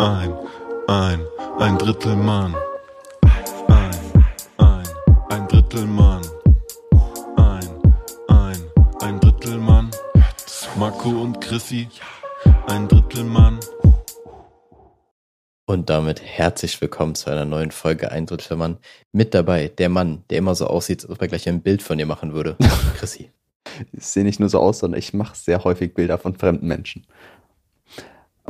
[0.00, 0.32] ein,
[0.88, 1.20] ein,
[1.58, 2.56] ein Drittel Mann.
[3.68, 4.24] Ein,
[4.56, 4.88] ein,
[5.28, 6.22] ein Drittel Mann.
[7.36, 7.68] Ein,
[8.28, 8.58] ein,
[9.00, 9.90] ein Drittel Mann.
[10.78, 11.88] Marco und Chrissy,
[12.68, 13.60] ein Drittel Mann.
[15.66, 18.78] Und damit herzlich willkommen zu einer neuen Folge Ein Drittel Mann.
[19.12, 21.98] Mit dabei der Mann, der immer so aussieht, als ob er gleich ein Bild von
[21.98, 22.56] dir machen würde.
[22.96, 23.30] Chrissy.
[23.92, 27.06] Ich sehe nicht nur so aus, sondern ich mache sehr häufig Bilder von fremden Menschen.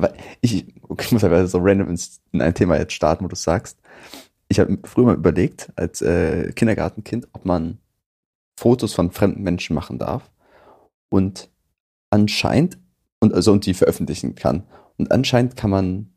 [0.01, 0.67] Aber ich,
[0.99, 1.95] ich muss einfach so random
[2.33, 3.79] in ein Thema jetzt starten, wo du sagst.
[4.49, 7.77] Ich habe früher mal überlegt, als äh, Kindergartenkind, ob man
[8.59, 10.31] Fotos von fremden Menschen machen darf.
[11.11, 11.51] Und
[12.09, 12.79] anscheinend,
[13.21, 14.65] und also und die veröffentlichen kann.
[14.97, 16.15] Und anscheinend kann man,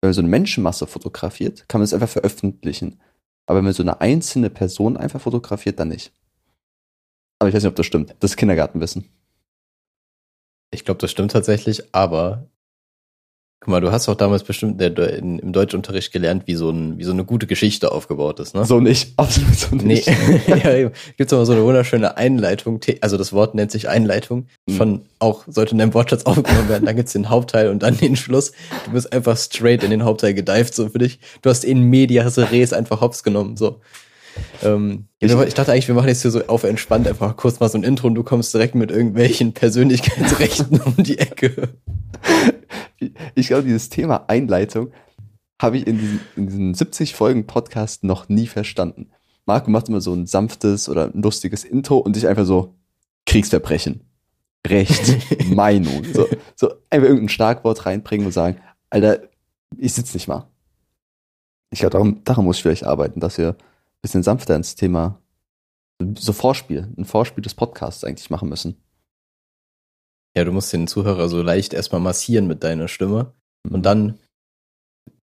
[0.00, 2.98] wenn man so eine Menschenmasse fotografiert, kann man es einfach veröffentlichen.
[3.46, 6.12] Aber wenn man so eine einzelne Person einfach fotografiert, dann nicht.
[7.38, 8.16] Aber ich weiß nicht, ob das stimmt.
[8.18, 9.08] Das ist Kindergartenwissen.
[10.72, 12.49] Ich glaube, das stimmt tatsächlich, aber
[13.60, 17.12] guck mal, du hast auch damals bestimmt im Deutschunterricht gelernt, wie so, ein, wie so
[17.12, 18.64] eine gute Geschichte aufgebaut ist, ne?
[18.64, 20.08] So nicht, absolut so nicht.
[20.08, 20.90] Nee, ja, eben.
[21.18, 24.72] gibt's aber so eine wunderschöne Einleitung, also das Wort nennt sich Einleitung, Mhm.
[24.72, 28.16] von auch, sollte in deinem Wortschatz aufgenommen werden, dann gibt's den Hauptteil und dann den
[28.16, 28.52] Schluss.
[28.86, 31.20] Du bist einfach straight in den Hauptteil gedived, so für dich.
[31.42, 33.80] Du hast in Medias Res einfach hops genommen, so.
[34.62, 37.68] Ähm, ja, ich dachte eigentlich, wir machen jetzt hier so auf entspannt einfach kurz mal
[37.68, 41.68] so ein Intro und du kommst direkt mit irgendwelchen Persönlichkeitsrechten um die Ecke.
[43.34, 44.92] Ich glaube, dieses Thema Einleitung
[45.60, 49.10] habe ich in diesem, in diesem 70 Folgen Podcast noch nie verstanden.
[49.46, 52.74] Marco macht immer so ein sanftes oder ein lustiges Intro und ich einfach so
[53.26, 54.02] Kriegsverbrechen,
[54.66, 55.16] Recht,
[55.54, 59.22] Meinung, so, so einfach irgendein Schlagwort reinbringen und sagen, Alter,
[59.76, 60.48] ich sitze nicht mal.
[61.70, 63.56] Ich glaube, darum, darum muss ich vielleicht arbeiten, dass wir ein
[64.02, 65.20] bisschen sanfter ins Thema
[66.16, 68.76] so Vorspiel, ein Vorspiel des Podcasts eigentlich machen müssen.
[70.36, 73.32] Ja, du musst den Zuhörer so leicht erstmal massieren mit deiner Stimme
[73.68, 74.18] und dann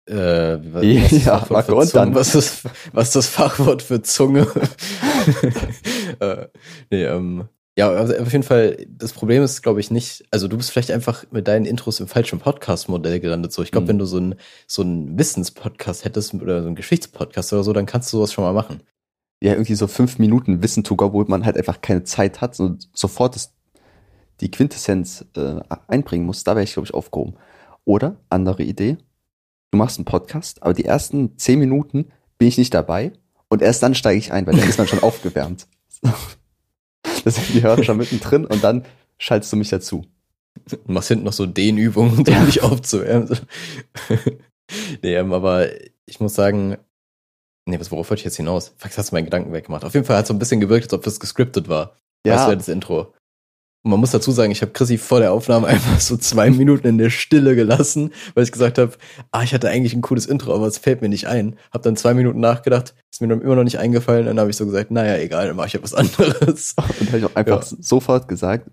[0.09, 0.85] äh, was,
[1.25, 2.05] Ja, Fachwort für und Zunge?
[2.07, 2.15] dann?
[2.15, 4.47] Was ist, was ist das Fachwort für Zunge?
[6.21, 6.47] äh,
[6.91, 10.57] nee, ähm, ja, also auf jeden Fall, das Problem ist, glaube ich, nicht, also du
[10.57, 13.53] bist vielleicht einfach mit deinen Intros im falschen Podcast-Modell gelandet.
[13.53, 13.89] So, ich glaube, Mhm.
[13.89, 14.35] wenn du so ein
[14.67, 18.45] so ein Wissenspodcast hättest oder so ein Geschichtspodcast oder so, dann kannst du sowas schon
[18.45, 18.81] mal machen.
[19.43, 22.59] ja, irgendwie so fünf Minuten Wissen to go, wo man halt einfach keine Zeit hat
[22.59, 23.53] und sofort das,
[24.41, 27.35] die Quintessenz äh, einbringen muss, da wäre ich, glaube ich, aufgehoben.
[27.85, 28.99] Oder, andere Idee,
[29.71, 33.13] du machst einen Podcast, aber die ersten zehn Minuten bin ich nicht dabei
[33.49, 35.67] und erst dann steige ich ein, weil dann ist man schon aufgewärmt.
[37.25, 38.85] Das sind die Hörer schon mittendrin und dann
[39.19, 40.05] schaltest du mich dazu.
[40.65, 43.37] Du machst hinten noch so Dehnübungen, um dich aufzuwärmen.
[45.03, 45.69] nee, ähm, aber
[46.07, 46.77] ich muss sagen,
[47.65, 48.75] nee, was, worauf wollte ich jetzt hinaus?
[48.77, 49.85] Fuck, hast du meinen Gedanken weggemacht.
[49.85, 51.97] Auf jeden Fall hat es so ein bisschen gewirkt, als ob das gescriptet war.
[52.25, 52.37] Ja.
[52.37, 53.13] Das wäre das Intro.
[53.87, 56.89] Und man muss dazu sagen, ich habe Chrissy vor der Aufnahme einfach so zwei Minuten
[56.89, 58.95] in der Stille gelassen, weil ich gesagt habe,
[59.31, 61.55] ah, ich hatte eigentlich ein cooles Intro, aber es fällt mir nicht ein.
[61.71, 64.57] Hab dann zwei Minuten nachgedacht, ist mir dann immer noch nicht eingefallen, dann habe ich
[64.57, 66.75] so gesagt, naja, egal, dann mache ich ja was anderes.
[66.99, 67.77] Und habe ich auch einfach Ja.
[67.81, 68.69] sofort gesagt,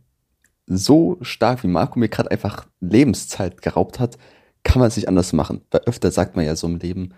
[0.65, 4.17] so stark wie Marco mir gerade einfach Lebenszeit geraubt hat,
[4.63, 5.61] kann man es nicht anders machen.
[5.69, 7.13] Weil öfter sagt man ja so im Leben,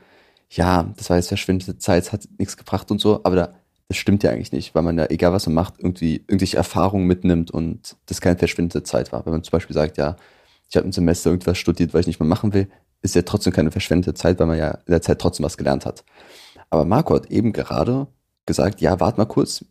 [0.50, 3.54] ja, das war jetzt verschwindete Zeit, es hat nichts gebracht und so, aber da,
[3.88, 7.06] das stimmt ja eigentlich nicht, weil man ja, egal was man macht, irgendwie irgendwelche Erfahrungen
[7.06, 9.26] mitnimmt und das keine verschwindete Zeit war.
[9.26, 10.16] Wenn man zum Beispiel sagt, ja,
[10.70, 12.68] ich habe ein Semester irgendwas studiert, weil ich nicht mehr machen will,
[13.02, 15.86] ist ja trotzdem keine verschwendete Zeit, weil man ja in der Zeit trotzdem was gelernt
[15.86, 16.04] hat.
[16.70, 18.08] Aber Marco hat eben gerade
[18.48, 19.64] gesagt, ja, warte mal kurz,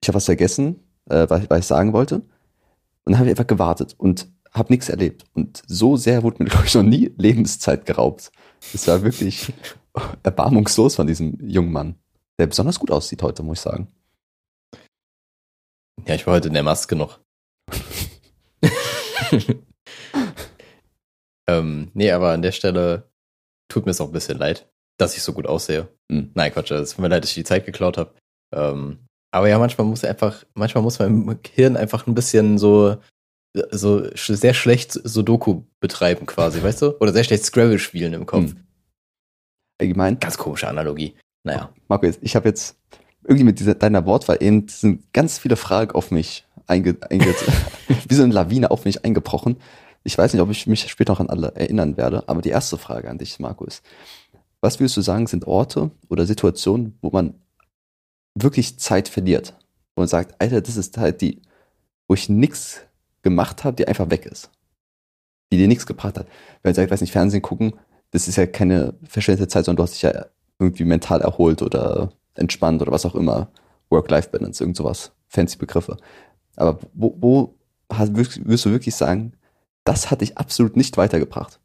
[0.00, 0.76] ich habe was vergessen,
[1.08, 2.16] äh, was, was ich sagen wollte.
[2.16, 5.24] Und dann habe ich einfach gewartet und habe nichts erlebt.
[5.34, 8.30] Und so sehr wurde mir, glaube ich, noch nie Lebenszeit geraubt.
[8.72, 9.52] Es war wirklich
[10.22, 11.96] erbarmungslos von diesem jungen Mann,
[12.40, 13.88] der besonders gut aussieht heute, muss ich sagen.
[16.06, 17.20] Ja, ich war heute in der Maske noch.
[21.46, 23.10] ähm, nee, aber an der Stelle
[23.68, 24.68] tut mir es auch ein bisschen leid,
[24.98, 25.88] dass ich so gut aussehe.
[26.08, 26.30] Mhm.
[26.34, 28.14] Nein, Quatsch, es tut mir leid, dass ich die Zeit geklaut habe.
[28.54, 32.96] Ähm, aber ja, manchmal muss einfach, manchmal muss man im Hirn einfach ein bisschen so,
[33.70, 36.96] so sehr schlecht Sudoku betreiben quasi, weißt du?
[36.98, 38.54] Oder sehr schlecht Scrabble spielen im Kopf.
[38.54, 38.66] Mhm.
[39.80, 41.14] Allgemein, Ganz komische Analogie.
[41.44, 41.72] Naja.
[41.88, 42.76] Marco, ich habe jetzt
[43.24, 47.34] irgendwie mit dieser, deiner Wortwahl eben sind ganz viele Fragen auf mich einge, einge
[48.08, 49.56] wie so eine Lawine auf mich eingebrochen.
[50.02, 52.78] Ich weiß nicht, ob ich mich später noch an alle erinnern werde, aber die erste
[52.78, 53.82] Frage an dich, Marco, ist,
[54.60, 57.34] was würdest du sagen, sind Orte oder Situationen, wo man
[58.34, 59.54] wirklich Zeit verliert?
[59.94, 61.42] Wo man sagt, Alter, das ist halt die,
[62.08, 62.80] wo ich nichts
[63.22, 64.50] gemacht habe, die einfach weg ist.
[65.52, 66.26] Die dir nichts gebracht hat.
[66.62, 67.74] Wenn man sagt, weiß nicht, Fernsehen gucken,
[68.10, 70.26] das ist ja keine verschwendete Zeit, sondern du hast dich ja
[70.60, 73.48] irgendwie mental erholt oder entspannt oder was auch immer.
[73.88, 75.12] Work-Life-Balance, irgend sowas.
[75.26, 75.96] Fancy Begriffe.
[76.56, 77.54] Aber wo, wo
[77.92, 79.32] hast, würdest, du wirklich sagen,
[79.84, 81.60] das hat dich absolut nicht weitergebracht?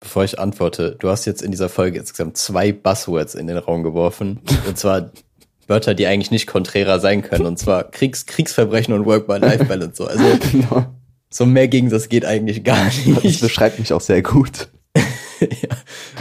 [0.00, 3.82] bevor ich antworte, du hast jetzt in dieser Folge insgesamt zwei Buzzwords in den Raum
[3.82, 4.40] geworfen.
[4.68, 5.10] und zwar
[5.68, 7.44] Wörter, die eigentlich nicht konträrer sein können.
[7.44, 9.96] Und zwar Kriegs, Kriegsverbrechen und Work-by-Life-Balance.
[9.96, 10.06] So.
[10.06, 10.22] Also
[10.52, 10.86] Genau.
[11.28, 13.40] so mehr Gegensatz geht eigentlich gar Das nicht.
[13.40, 14.68] beschreibt mich auch sehr gut.
[15.40, 15.76] Ja.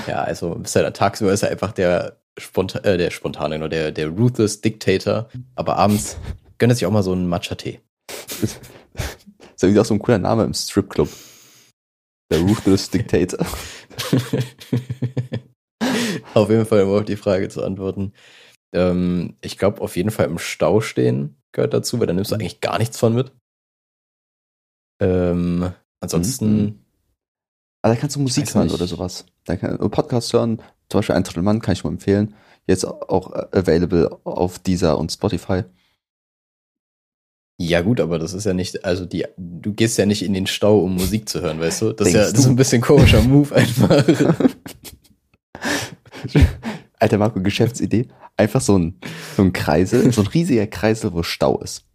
[0.07, 4.09] ja, also er tagsüber ist er einfach der, Sponta äh, der spontane, nur der, der
[4.09, 5.29] ruthless Dictator.
[5.55, 6.17] Aber abends
[6.57, 7.79] gönnt er sich auch mal so einen Matcha-Tee.
[8.41, 11.09] Ist irgendwie auch so ein cooler Name im Stripclub.
[12.31, 13.45] Der Ruthless Dictator.
[16.33, 18.13] auf jeden Fall, um auf die Frage zu antworten.
[18.73, 22.35] Ähm, ich glaube, auf jeden Fall im Stau stehen gehört dazu, weil da nimmst du
[22.35, 23.31] eigentlich gar nichts von mit.
[25.01, 26.84] Ähm, ansonsten, Mhm.
[27.85, 28.73] Aber da kannst du Musik weiß hören nicht.
[28.73, 29.27] oder sowas.
[29.43, 30.59] Da kann Podcast hören,
[30.89, 32.33] zum Beispiel ein Drittel Mann kann ich nur empfehlen.
[32.65, 35.65] Jetzt auch äh, available auf Deezer und Spotify.
[37.59, 40.47] ja gut, aber das ist ja nicht, also die, du gehst ja nicht in den
[40.47, 41.91] Stau, um Musik zu hören, weißt du?
[41.93, 42.49] Das ist ja Denkst das ist du?
[42.53, 44.03] ein bisschen komischer Move einfach.
[46.99, 48.07] Alter Marco, Geschäftsidee.
[48.35, 48.99] Einfach so ein,
[49.37, 51.85] so ein Kreisel, so ein riesiger Kreisel, wo Stau ist.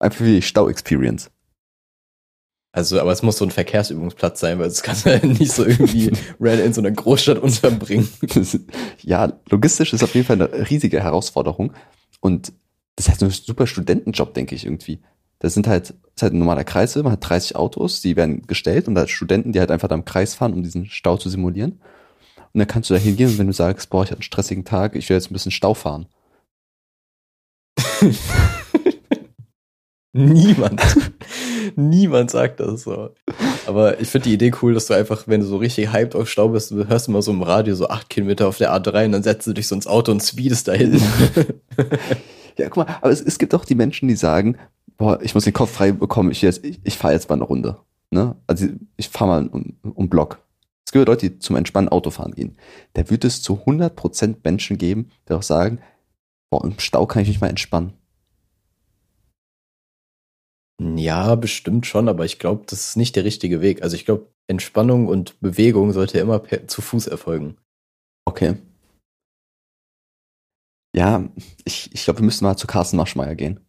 [0.00, 1.30] Einfach wie die Stau-Experience.
[2.74, 6.10] Also, aber es muss so ein Verkehrsübungsplatz sein, weil es kann ja nicht so irgendwie
[6.40, 8.08] ran in so einer Großstadt unterbringen.
[9.00, 11.72] Ja, logistisch ist auf jeden Fall eine riesige Herausforderung.
[12.20, 12.52] Und
[12.96, 14.98] das ist halt so ein super Studentenjob, denke ich irgendwie.
[15.38, 18.44] Das sind halt, das ist halt ein normaler Kreisel, man hat 30 Autos, die werden
[18.48, 21.28] gestellt und da Studenten, die halt einfach da im Kreis fahren, um diesen Stau zu
[21.28, 21.80] simulieren.
[22.52, 24.64] Und dann kannst du da hingehen und wenn du sagst, boah, ich hatte einen stressigen
[24.64, 26.06] Tag, ich will jetzt ein bisschen Stau fahren.
[30.12, 30.80] Niemand.
[31.76, 33.10] Niemand sagt das so.
[33.66, 36.28] Aber ich finde die Idee cool, dass du einfach, wenn du so richtig hyped auf
[36.28, 39.12] Stau bist, du hörst immer so im Radio so acht Kilometer auf der A3 und
[39.12, 41.00] dann setzt du dich so ins Auto und speedest dahin.
[42.56, 44.56] Ja, guck mal, aber es, es gibt auch die Menschen, die sagen,
[44.96, 47.78] boah, ich muss den Kopf frei bekommen, ich, ich, ich fahre jetzt mal eine Runde.
[48.10, 48.36] Ne?
[48.46, 50.38] Also ich fahre mal um, um Block.
[50.86, 52.56] Es gibt Leute, die zum Entspannen Autofahren gehen.
[52.92, 55.80] Da wird es zu 100% Menschen geben, die auch sagen,
[56.50, 57.94] boah, im Stau kann ich mich mal entspannen.
[60.80, 63.82] Ja, bestimmt schon, aber ich glaube, das ist nicht der richtige Weg.
[63.82, 67.56] Also ich glaube, Entspannung und Bewegung sollte immer per, zu Fuß erfolgen.
[68.26, 68.56] Okay.
[70.96, 71.28] Ja,
[71.64, 73.60] ich, ich glaube, wir müssen mal zu Carsten Maschmeyer gehen.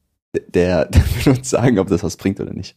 [0.54, 2.76] Der, der will uns sagen, ob das was bringt oder nicht.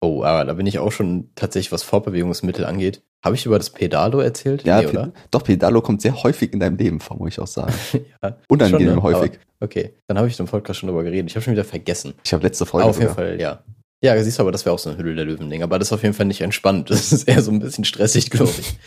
[0.00, 3.02] Oh, aber da bin ich auch schon tatsächlich, was Fortbewegungsmittel angeht.
[3.24, 4.62] Habe ich über das Pedalo erzählt?
[4.62, 5.12] Ja, nee, Pe- oder?
[5.32, 7.74] doch, Pedalo kommt sehr häufig in deinem Leben vor, muss ich auch sagen.
[8.22, 9.02] ja, Unangenehm Schon, ne?
[9.02, 9.32] häufig.
[9.32, 11.28] Aber, okay, dann habe ich im Podcast schon drüber geredet.
[11.28, 12.14] Ich habe schon wieder vergessen.
[12.22, 13.24] Ich habe letzte Folge Aber auf jeden sogar.
[13.26, 13.64] Fall, ja.
[14.00, 15.64] Ja, siehst du, aber das wäre auch so ein Hülle der Löwen-Ding.
[15.64, 16.90] Aber das ist auf jeden Fall nicht entspannt.
[16.90, 18.76] Das ist eher so ein bisschen stressig, glaube ich.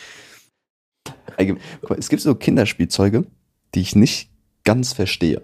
[1.97, 3.25] Es gibt so Kinderspielzeuge,
[3.73, 4.29] die ich nicht
[4.63, 5.41] ganz verstehe,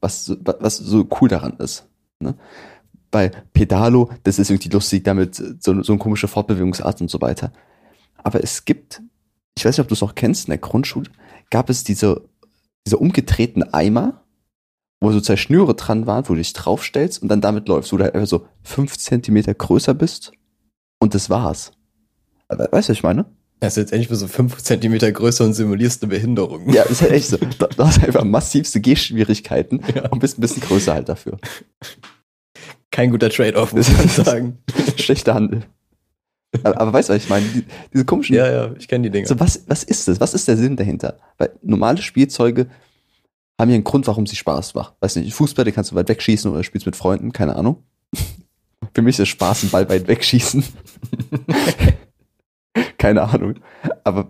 [0.00, 1.86] was, was so cool daran ist.
[2.18, 2.34] Ne?
[3.10, 7.52] Bei Pedalo, das ist irgendwie lustig, damit so, so eine komische Fortbewegungsart und so weiter.
[8.18, 9.02] Aber es gibt,
[9.56, 11.10] ich weiß nicht, ob du es noch kennst, in der Grundschule
[11.50, 12.28] gab es diese,
[12.86, 14.22] diese umgedrehten Eimer,
[15.00, 17.96] wo so zwei Schnüre dran waren, wo du dich draufstellst und dann damit läufst, wo
[17.96, 20.32] du halt einfach so fünf Zentimeter größer bist
[21.00, 21.72] und das war's.
[22.48, 23.24] Weißt du, was ich meine?
[23.60, 26.72] Das ist jetzt endlich mal so fünf Zentimeter größer und simulierst eine Behinderung.
[26.72, 27.36] Ja, ist halt echt so.
[27.36, 30.08] Du, du hast einfach massivste Gehschwierigkeiten Ja.
[30.08, 31.38] und bist ein bisschen größer halt dafür.
[33.00, 34.58] Kein guter Trade-off, muss man sagen.
[34.98, 35.62] Schlechter Handel.
[36.62, 37.46] Aber, aber weißt du, was ich meine?
[37.46, 37.64] Die,
[37.94, 38.36] diese komischen.
[38.36, 39.26] ja, ja, ich kenne die Dinger.
[39.26, 40.20] So, was, was ist das?
[40.20, 41.18] Was ist der Sinn dahinter?
[41.38, 42.68] Weil normale Spielzeuge
[43.58, 44.94] haben ja einen Grund, warum sie Spaß machen.
[45.00, 47.82] Weiß nicht, Fußball, den kannst du weit wegschießen oder spielst mit Freunden, keine Ahnung.
[48.94, 50.62] Für mich ist Spaß ein Ball weit wegschießen.
[52.98, 53.60] keine Ahnung.
[54.04, 54.28] Aber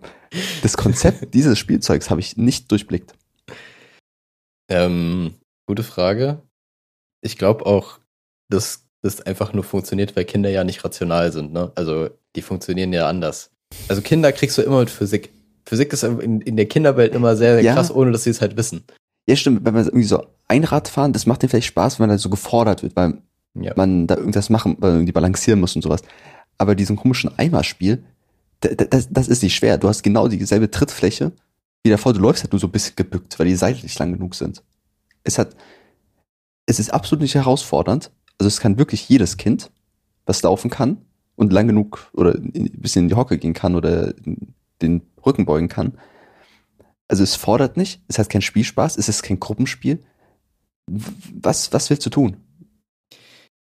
[0.63, 3.15] das Konzept dieses Spielzeugs habe ich nicht durchblickt.
[4.69, 5.35] Ähm,
[5.67, 6.41] gute Frage.
[7.21, 7.99] Ich glaube auch,
[8.51, 11.73] dass das einfach nur funktioniert, weil Kinder ja nicht rational sind, ne?
[11.75, 13.51] Also die funktionieren ja anders.
[13.89, 15.31] Also Kinder kriegst du immer mit Physik.
[15.65, 17.75] Physik ist in, in der Kinderwelt immer sehr, sehr Ja.
[17.75, 18.85] krass, ohne dass sie es halt wissen.
[19.27, 22.17] Ja, stimmt, wenn man irgendwie so Einrad fahren, das macht dir vielleicht Spaß, wenn man
[22.17, 23.19] da so gefordert wird, weil
[23.55, 23.73] Ja.
[23.77, 26.03] man da irgendwas machen, weil man irgendwie balancieren muss und sowas.
[26.59, 28.03] Aber diesen komischen Eimerspiel,
[28.61, 29.79] da- da- das, das ist nicht schwer.
[29.79, 31.33] Du hast genau dieselbe Trittfläche
[31.85, 32.13] wie davor.
[32.13, 34.63] Du läufst halt nur so ein bisschen gebückt, weil die Seiten nicht lang genug sind.
[35.25, 35.55] Es hat,
[36.67, 38.11] es ist absolut nicht herausfordernd.
[38.41, 39.71] Also es kann wirklich jedes Kind,
[40.25, 41.05] was laufen kann
[41.37, 44.15] und lang genug oder ein bisschen in die Hocke gehen kann oder
[44.81, 45.99] den Rücken beugen kann.
[47.07, 50.01] Also es fordert nicht, es hat keinen Spielspaß, es ist kein Gruppenspiel.
[50.91, 52.39] Was, was willst du tun?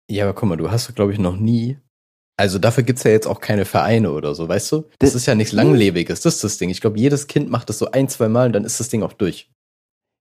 [0.10, 1.78] Ja, aber guck mal, du hast, glaube ich, noch nie.
[2.38, 4.78] Also dafür gibt's ja jetzt auch keine Vereine oder so, weißt du?
[4.98, 6.70] Das Das- ist ja nichts Langlebiges, das ist das Ding.
[6.72, 9.04] Ich glaube, jedes Kind macht das so ein, zwei Mal und dann ist das Ding
[9.04, 9.52] auch durch.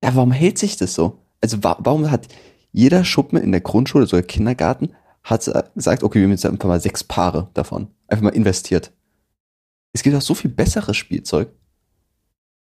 [0.05, 1.19] Ja, warum hält sich das so?
[1.41, 2.29] Also wa warum hat
[2.75, 4.91] jeder Schuppen in der Grundschule, so der Kindergarten,
[5.23, 7.89] hat gesagt, okay, wir haben jetzt einfach mal sechs Paare davon.
[8.09, 8.93] Einfach mal investiert.
[9.95, 11.49] es gibt auch so viel besseres Spielzeug,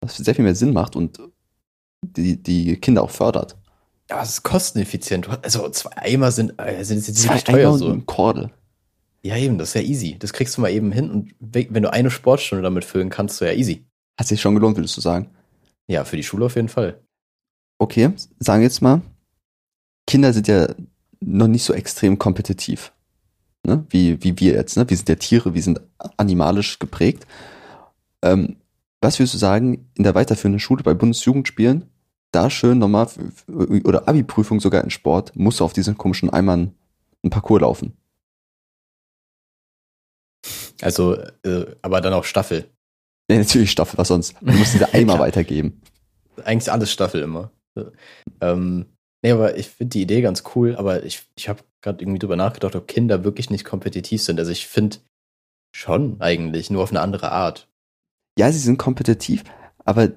[0.01, 1.20] was sehr viel mehr Sinn macht und
[2.04, 3.56] die, die Kinder auch fördert.
[4.10, 5.30] Ja, es ist kosteneffizient.
[5.44, 7.89] Also zwei Eimer sind, äh, sind jetzt Zwei nicht teuer Eimer und so.
[7.92, 8.50] ein Kordel.
[9.22, 10.18] Ja, eben, das ist ja easy.
[10.18, 13.38] Das kriegst du mal eben hin und we- wenn du eine Sportstunde damit füllen kannst,
[13.38, 13.86] so ja easy.
[14.20, 15.30] Hat sich schon gelohnt, würdest du sagen.
[15.88, 17.00] Ja, für die Schule auf jeden Fall.
[17.78, 19.01] Okay, sagen wir jetzt mal,
[20.10, 20.68] Kinder sind ja
[21.22, 22.92] noch nicht so extrem kompetitiv.
[23.63, 23.86] Ne?
[23.89, 24.75] Wie, wie wir jetzt.
[24.75, 24.89] Ne?
[24.89, 25.80] Wir sind ja Tiere, wir sind
[26.18, 27.28] animalisch geprägt.
[28.24, 28.56] Ähm,
[29.01, 31.86] was würdest du sagen, in der weiterführenden Schule bei Bundesjugendspielen,
[32.32, 33.08] da schön nochmal,
[33.48, 36.74] oder Abi-Prüfung sogar in Sport, musst du auf diesen komischen Eimern
[37.22, 37.96] einen Parcours laufen.
[40.82, 42.68] Also, äh, aber dann auch Staffel.
[43.30, 44.36] Ja, natürlich Staffel, was sonst?
[44.42, 45.84] Du musst diese Eimer weitergeben.
[46.44, 47.51] Eigentlich alles Staffel immer.
[48.42, 48.88] Ähm,
[49.21, 52.35] nee, aber ich finde die Idee ganz cool, aber ich, ich habe gerade irgendwie drüber
[52.35, 54.39] nachgedacht, ob Kinder wirklich nicht kompetitiv sind.
[54.39, 54.97] Also ich finde
[55.75, 57.67] schon eigentlich, nur auf eine andere Art.
[58.38, 59.43] Ja, sie sind kompetitiv,
[59.85, 60.11] aber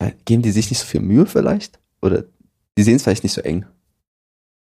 [0.00, 1.78] ja, geben die sich nicht so viel Mühe vielleicht?
[2.00, 2.24] Oder
[2.78, 3.66] die sehen es vielleicht nicht so eng.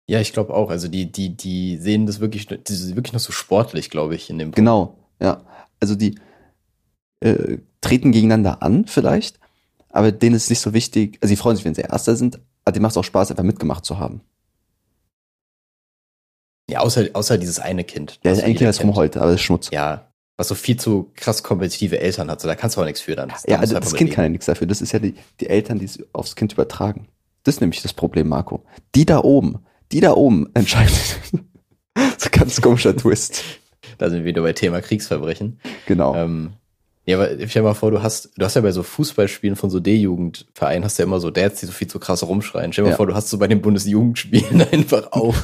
[0.10, 0.70] Ja, ich glaube auch.
[0.70, 4.30] Also die, die, die sehen das wirklich, die sind wirklich noch so sportlich, glaube ich,
[4.30, 4.56] in dem Punkt.
[4.56, 5.44] Genau, ja.
[5.80, 6.16] Also die
[7.20, 9.40] äh, treten gegeneinander an vielleicht,
[9.90, 12.74] aber denen ist nicht so wichtig, also die freuen sich, wenn sie Erster sind, aber
[12.74, 14.20] denen macht es auch Spaß, einfach mitgemacht zu haben.
[16.70, 18.20] Ja, außer, außer dieses eine Kind.
[18.24, 18.98] Ja, das eigentlich jeder ist rum kennt.
[18.98, 19.70] heute, aber das ist Schmutz.
[19.72, 22.42] Ja, was so viel zu krass kompetitive Eltern hat.
[22.42, 23.30] So, da kannst du auch nichts für dann.
[23.30, 24.68] Da Ja, also du das Kind kann ja nichts dafür.
[24.68, 27.08] Das ist ja die, die Eltern, die es aufs Kind übertragen.
[27.44, 28.66] Das ist nämlich das Problem, Marco.
[28.96, 30.94] Die da oben, die da oben entscheiden.
[31.94, 33.46] das ist ein ganz komischer Twist.
[33.98, 35.62] Da sind wir wieder bei Thema Kriegsverbrechen.
[35.86, 36.16] Genau.
[36.16, 36.52] Ähm,
[37.08, 39.70] ja, aber stell dir mal vor, du hast, du hast ja bei so Fußballspielen von
[39.70, 42.74] so D-Jugendvereinen hast du ja immer so Dads, die so viel zu krass rumschreien.
[42.74, 42.98] Stell dir mal Ja.
[42.98, 45.36] vor, du hast so bei den Bundesjugendspielen einfach auch.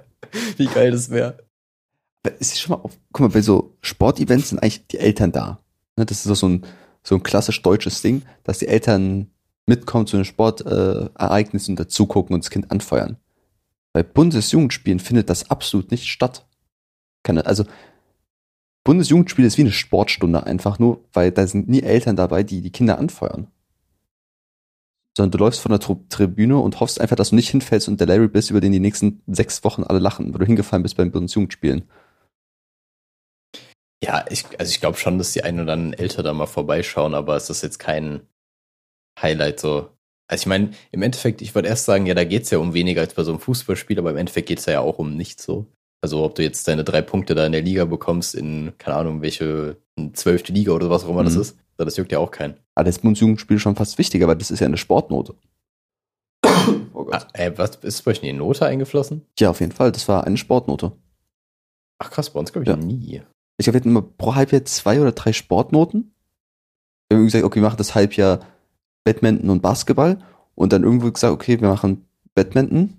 [0.56, 1.38] Wie geil das wäre.
[2.38, 5.60] Ist schon mal auf, guck mal, bei so Sportevents sind eigentlich die Eltern da.
[5.96, 6.64] Ne, das ist doch so ein,
[7.02, 9.30] so ein klassisch deutsches Ding, dass die Eltern
[9.66, 13.16] mitkommen zu den Sportereignissen Ereignissen und dazugucken und das Kind anfeuern.
[13.92, 16.46] Bei Bundesjugendspielen findet das absolut nicht statt.
[17.26, 17.64] Also
[18.88, 22.72] Bundesjugendspiel ist wie eine Sportstunde einfach nur, weil da sind nie Eltern dabei, die die
[22.72, 23.48] Kinder anfeuern.
[25.14, 28.06] Sondern du läufst von der Tribüne und hoffst einfach, dass du nicht hinfällst und der
[28.06, 31.10] Larry bist, über den die nächsten sechs Wochen alle lachen, weil du hingefallen bist beim
[31.10, 31.86] Bundesjugendspielen.
[34.02, 37.12] Ja, ich, also ich glaube schon, dass die einen oder anderen Eltern da mal vorbeischauen,
[37.12, 38.22] aber es ist jetzt kein
[39.20, 39.90] Highlight so.
[40.28, 43.02] Also ich meine, im Endeffekt, ich würde erst sagen, ja, da geht's ja um weniger
[43.02, 45.66] als bei so einem Fußballspiel, aber im Endeffekt geht's ja auch um nichts so.
[46.00, 49.20] Also ob du jetzt deine drei Punkte da in der Liga bekommst, in, keine Ahnung,
[49.22, 49.76] welche
[50.12, 51.40] zwölfte Liga oder was auch immer das Mhm.
[51.40, 52.54] ist, das juckt ja auch keinen.
[52.74, 55.34] Aber das Bundesjugendspiel ist schon fast wichtiger, weil das ist ja eine Sportnote.
[56.94, 59.22] Oh Ah, äh, was ist bei euch eine Note eingeflossen?
[59.38, 59.92] Ja, auf jeden Fall.
[59.92, 60.92] Das war eine Sportnote.
[61.98, 62.76] Ach krass, bei uns glaube ich Ja.
[62.76, 63.22] nie.
[63.56, 66.12] Ich glaube, wir hatten immer pro Halbjahr zwei oder drei Sportnoten.
[67.08, 68.40] Wir haben gesagt, okay, wir machen das Halbjahr
[69.04, 70.22] Badminton und Basketball.
[70.54, 72.97] Und dann irgendwo gesagt, okay, wir machen Badminton.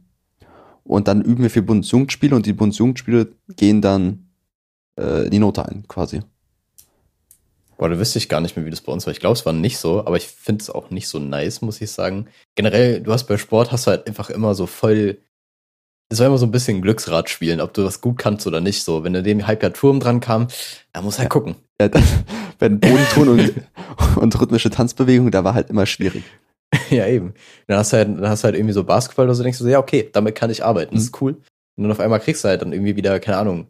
[0.90, 4.32] Und dann üben wir für Bundesjugendspiele und die Bundesjugendspiele gehen dann
[4.96, 6.22] äh, die Note ein, quasi.
[7.78, 9.12] Boah, da wüsste ich gar nicht mehr, wie das bei uns war.
[9.14, 11.80] Ich glaube, es war nicht so, aber ich finde es auch nicht so nice, muss
[11.80, 12.26] ich sagen.
[12.56, 15.20] Generell, du hast bei Sport hast du halt einfach immer so voll.
[16.10, 18.84] Es war immer so ein bisschen Glücksrad spielen, ob du das gut kannst oder nicht.
[18.84, 20.48] So, wenn du dem Halbjahr Turm dran kam,
[20.92, 21.30] da muss halt Ja.
[21.30, 21.56] gucken.
[21.80, 22.04] Ja, dann,
[22.58, 23.54] wenn Bodenton und,
[24.18, 26.24] und rhythmische Tanzbewegung, da war halt immer schwierig.
[26.90, 27.34] ja, eben.
[27.68, 29.64] Dann hast du halt, dann hast du halt irgendwie so Basketball oder so, denkst du
[29.64, 30.94] so, ja, okay, damit kann ich arbeiten.
[30.96, 31.08] Das Mhm.
[31.08, 31.32] ist cool.
[31.78, 33.68] Und dann auf einmal kriegst du halt dann irgendwie wieder, keine Ahnung,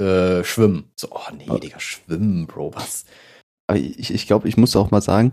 [0.00, 0.90] äh, Schwimmen.
[0.96, 1.58] So, oh nee.
[1.60, 3.04] Digga, Schwimmen, Bro, was?
[3.66, 5.32] Aber ich, ich glaube, ich muss auch mal sagen,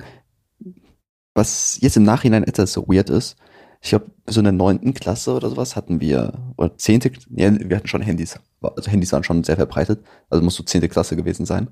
[1.33, 3.35] was jetzt im Nachhinein etwas so weird ist,
[3.81, 7.77] ich glaube, so in der neunten Klasse oder sowas hatten wir, oder zehnte, ja, wir
[7.77, 11.45] hatten schon Handys, also Handys waren schon sehr verbreitet, also muss so zehnte Klasse gewesen
[11.45, 11.69] sein,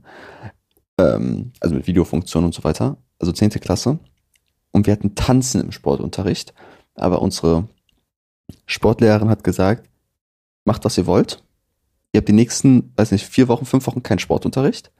[0.99, 3.99] ähm, also mit Videofunktion und so weiter, also zehnte Klasse.
[4.73, 6.53] Und wir hatten Tanzen im Sportunterricht,
[6.95, 7.69] aber unsere
[8.65, 9.89] Sportlehrerin hat gesagt,
[10.65, 11.41] macht was ihr wollt.
[12.11, 14.91] Ihr habt die nächsten, weiß nicht, vier Wochen, fünf Wochen keinen Sportunterricht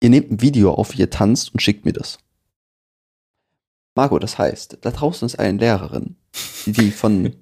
[0.00, 2.18] ihr nehmt ein Video auf, wie ihr tanzt und schickt mir das.
[3.94, 6.16] Margot, das heißt, da draußen ist eine Lehrerin,
[6.66, 7.34] die, von,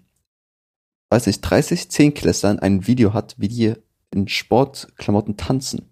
[1.10, 3.74] weiß nicht, 30 Zehnklässlern ein Video hat, wie die
[4.12, 5.90] in Sportklamotten tanzen.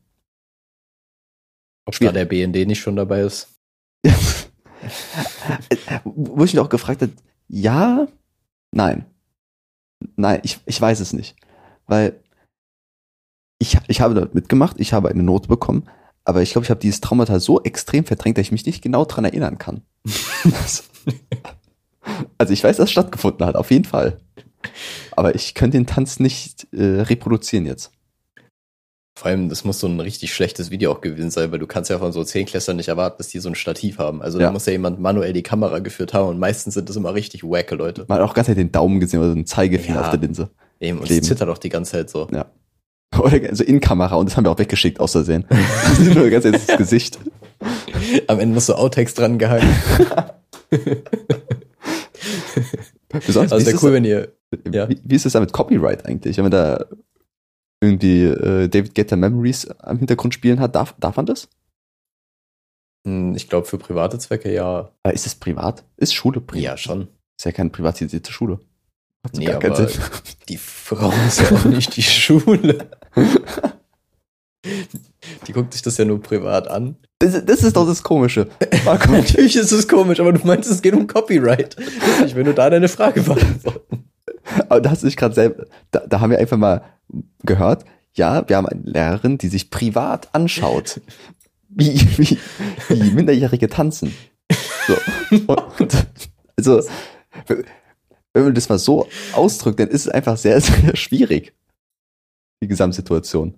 [1.86, 2.14] Ob da Schwierig.
[2.14, 3.48] der BND nicht schon dabei ist?
[6.04, 7.12] Wo ich mich auch gefragt habe,
[7.48, 8.06] ja,
[8.70, 9.06] nein.
[10.16, 11.36] Nein, ich, ich weiß es nicht.
[11.86, 12.20] Weil
[13.58, 15.88] ich, ich habe dort mitgemacht, ich habe eine Note bekommen,
[16.24, 19.04] aber ich glaube, ich habe dieses Traumata so extrem verdrängt, dass ich mich nicht genau
[19.04, 19.82] dran erinnern kann.
[22.38, 24.18] also ich weiß, dass es stattgefunden hat, auf jeden Fall.
[25.12, 27.92] Aber ich könnte den Tanz nicht äh, reproduzieren jetzt.
[29.16, 31.88] Vor allem, das muss so ein richtig schlechtes Video auch gewesen sein, weil du kannst
[31.88, 34.20] ja von so Zehnklässlern nicht erwarten, dass die so ein Stativ haben.
[34.20, 34.46] Also Ja.
[34.46, 37.44] da muss ja jemand manuell die Kamera geführt haben und meistens sind das immer richtig
[37.44, 38.06] wacke Leute.
[38.08, 40.02] Man hat auch ganz den Daumen gesehen oder so einen Zeigefinger Ja.
[40.02, 40.50] auf der Linse.
[40.80, 42.26] Eben, und es zittert auch die ganze Zeit so.
[42.32, 42.46] Ja.
[43.18, 45.44] Oder also in Kamera und das haben wir auch weggeschickt aus Versehen.
[45.88, 47.20] Das ist nur ganz ins Gesicht.
[48.26, 49.72] Am Ende noch so Outtakes dran gehangen.
[53.08, 54.32] Besonders, Also wie, sehr cool, wenn ihr,
[54.72, 54.88] ja.
[54.88, 56.36] wie, wie ist es da mit Copyright eigentlich?
[56.36, 56.84] Wenn man da
[57.84, 61.48] irgendwie äh, David Guetta Memories am Hintergrund spielen hat, darf, darf man das?
[63.06, 64.90] Hm, ich glaube, für private Zwecke ja.
[65.02, 65.84] Äh, ist es privat?
[65.96, 66.62] Ist Schule privat?
[66.62, 67.08] Ja, schon.
[67.38, 68.60] Ist ja keine privatisierte Schule.
[69.24, 69.88] Hat Nee, aber Sinn.
[70.48, 72.90] die Frau ist ja auch nicht die Schule.
[75.46, 76.96] Die guckt sich das ja nur privat an.
[77.18, 78.48] Das, das ist doch das Komische.
[78.84, 81.76] Natürlich ist es komisch, aber du meinst, es geht um Copyright.
[82.26, 84.03] Ich will nur da deine Frage beantworten.
[84.68, 86.82] Aber da hast du dich gerade selber, da, da haben wir einfach mal
[87.42, 87.84] gehört,
[88.14, 91.00] ja, wir haben eine Lehrerin, die sich privat anschaut,
[91.68, 92.38] wie, wie,
[92.88, 94.14] wie Minderjährige tanzen.
[94.86, 94.96] So.
[95.46, 96.06] Und,
[96.56, 96.82] also,
[98.32, 101.54] wenn man das mal so ausdrückt, dann ist es einfach sehr, sehr schwierig.
[102.62, 103.54] Die Gesamtsituation.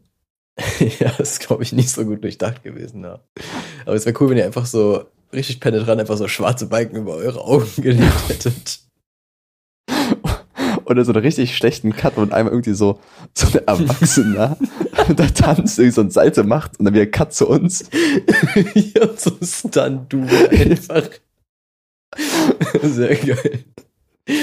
[1.00, 3.20] Ja, das ist, glaube ich, nicht so gut durchdacht gewesen, ja.
[3.84, 7.14] Aber es wäre cool, wenn ihr einfach so richtig penetrant einfach so schwarze Balken über
[7.14, 8.80] eure Augen gelegt hättet.
[10.86, 13.00] Oder so einen richtig schlechten Cut und einmal irgendwie so,
[13.34, 14.56] so ein Erwachsener
[15.16, 17.84] da tanzt, irgendwie so ein Salto macht und dann wieder Cut zu uns.
[18.74, 21.10] ja, so Stunt du einfach.
[22.82, 23.64] Sehr geil.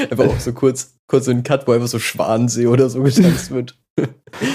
[0.10, 3.52] Einfach auch so kurz, kurz so ein Cut, wo einfach so Schwanensee oder so getanzt
[3.52, 3.78] wird.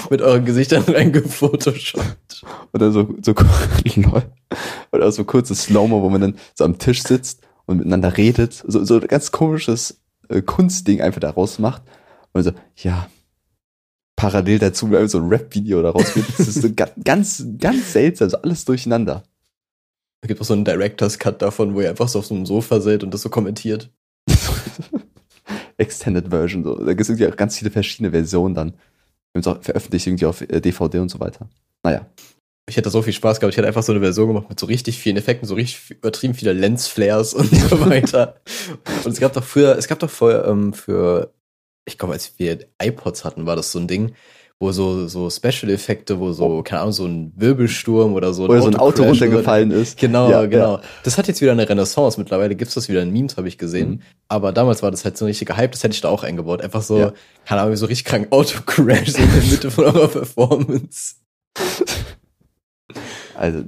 [0.09, 2.43] Mit euren Gesichtern reingefotoshoppt.
[2.73, 3.33] Oder so, so,
[4.91, 8.63] oder so kurzes Slow-Mo, wo man dann so am Tisch sitzt und miteinander redet.
[8.67, 9.98] So, so ein ganz komisches
[10.29, 11.83] äh, Kunstding einfach daraus macht.
[12.31, 13.09] Und so, ja,
[14.15, 16.27] parallel dazu so ein Rap-Video daraus wird.
[16.37, 19.23] Das ist so ga- ganz, ganz seltsam, so alles durcheinander.
[20.21, 22.45] Da gibt auch so einen Director's Cut davon, wo ihr einfach so auf so einem
[22.45, 23.89] Sofa seid und das so kommentiert.
[25.77, 26.63] Extended Version.
[26.63, 26.75] So.
[26.75, 28.73] Da gibt es irgendwie auch ganz viele verschiedene Versionen dann.
[29.33, 31.47] Und auch veröffentlicht irgendwie auf äh, DVD und so weiter.
[31.83, 32.05] Naja.
[32.69, 33.53] Ich hätte so viel Spaß gehabt.
[33.53, 36.33] Ich hätte einfach so eine Version gemacht mit so richtig vielen Effekten, so richtig übertrieben
[36.35, 38.35] viele Lensflares und so weiter.
[39.03, 41.33] und es gab doch früher, es gab doch vorher ähm, für,
[41.85, 44.13] ich glaube, als wir iPods hatten, war das so ein Ding,
[44.61, 48.67] wo so, so Special-Effekte, wo so, keine Ahnung, so ein Wirbelsturm oder so Oder so
[48.67, 49.97] ein Auto runtergefallen ist.
[49.97, 50.75] Genau, Ja, genau.
[50.75, 50.81] ja.
[51.03, 52.19] Das hat jetzt wieder eine Renaissance.
[52.19, 53.89] Mittlerweile gibt's das wieder in Memes, habe ich gesehen.
[53.89, 54.01] Mhm.
[54.27, 56.61] Aber damals war das halt so ein richtiger Hype, das hätte ich da auch eingebaut.
[56.61, 57.13] Einfach so, Ja.
[57.45, 61.15] keine Ahnung, so richtig krank Autocrash in der Mitte von eurer Performance.
[63.39, 63.63] Also,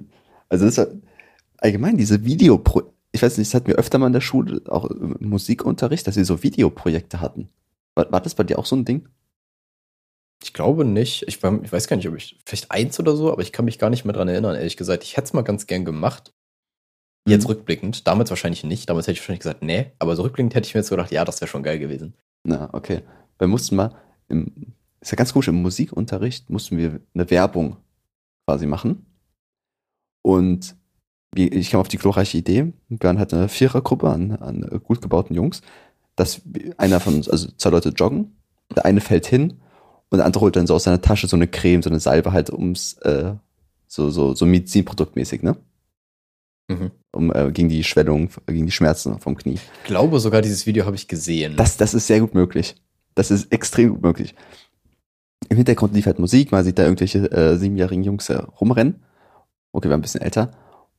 [0.50, 1.02] also das ist halt-
[1.58, 4.86] allgemein diese Videopro, ich weiß nicht, das hatten wir öfter mal in der Schule, auch
[4.86, 7.50] im Musikunterricht, dass wir so Videoprojekte hatten.
[7.96, 9.08] War, war das bei dir auch so ein Ding?
[10.44, 11.24] Ich glaube nicht.
[11.28, 13.66] Ich, war, ich weiß gar nicht, ob ich, vielleicht eins oder so, aber ich kann
[13.66, 15.04] mich gar nicht mehr dran erinnern, ehrlich gesagt.
[15.04, 16.34] Ich hätte es mal ganz gern gemacht.
[17.28, 17.52] Jetzt Mhm.
[17.52, 18.08] rückblickend.
[18.08, 18.90] Damals wahrscheinlich nicht.
[18.90, 19.92] Damals hätte ich wahrscheinlich gesagt, nee.
[20.00, 22.16] Aber so rückblickend hätte ich mir jetzt gedacht, ja, das wäre schon geil gewesen.
[22.44, 23.02] Na, okay.
[23.38, 23.96] Wir mussten mal,
[24.30, 27.78] im, ist ja ganz komisch, im Musikunterricht mussten wir eine Werbung
[28.48, 29.06] quasi machen.
[30.22, 30.76] Und
[31.34, 35.62] ich kam auf die glorreiche Idee, Björn hat eine Vierergruppe an, an gut gebauten Jungs,
[36.16, 36.42] dass
[36.78, 38.36] einer von uns, also zwei Leute joggen,
[38.76, 39.54] der eine fällt hin
[40.10, 42.34] und der andere holt dann so aus seiner Tasche so eine Creme, so eine Salbe
[42.34, 43.34] halt ums, äh,
[43.88, 45.56] so, so, so Medizinproduktmäßig, ne?
[46.70, 46.92] Mhm.
[47.14, 49.56] Um, äh, gegen die Schwellung, gegen die Schmerzen vom Knie.
[49.56, 51.56] Ich glaube sogar, dieses Video habe ich gesehen.
[51.56, 52.76] Das, das ist sehr gut möglich.
[53.16, 54.36] Das ist extrem gut möglich.
[55.50, 59.02] Im Hintergrund lief halt Musik, man sieht da irgendwelche äh, siebenjährigen Jungs äh, rumrennen.
[59.72, 60.52] Okay, wir waren ein bisschen älter.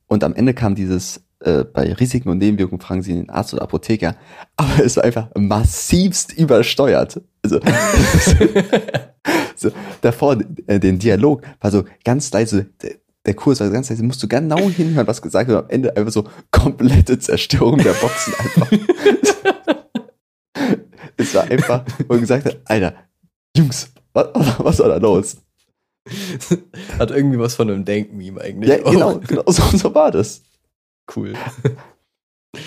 [0.07, 3.63] Und am Ende kam dieses, äh, bei Risiken und Nebenwirkungen fragen sie den Arzt oder
[3.63, 4.15] Apotheker.
[4.55, 7.21] Aber es war einfach massivst übersteuert.
[7.43, 7.59] Also,
[9.55, 9.69] so,
[10.01, 14.23] davor, äh, den Dialog war so ganz leise, der, der Kurs war ganz leise, musst
[14.23, 15.63] du genau hinhören, was gesagt wird.
[15.63, 18.71] Am Ende einfach so komplette Zerstörung der Boxen einfach.
[21.17, 22.93] es war einfach, wo er gesagt hat, Alter,
[23.55, 24.27] Jungs, was,
[24.59, 25.37] was war da los?
[26.99, 28.69] Hat irgendwie was von einem Denk-Meme eigentlich.
[28.69, 29.21] Ja, genau, auch.
[29.21, 30.43] genau so, so war das.
[31.15, 31.33] Cool.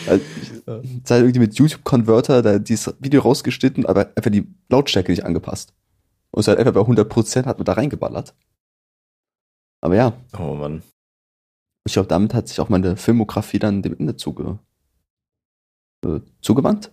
[0.09, 0.25] Also,
[0.67, 0.81] Ja.
[0.81, 5.25] ich es hat irgendwie mit YouTube-Converter da dieses Video rausgeschnitten, aber einfach die Lautstärke nicht
[5.25, 5.75] angepasst.
[6.33, 8.35] Und es hat einfach bei 100% hat man da reingeballert.
[9.81, 10.83] Aber ja, Oh Mann.
[11.87, 14.59] ich glaube, damit hat sich auch meine Filmografie dann dem Ende zuge,
[16.05, 16.91] äh, zugewandt.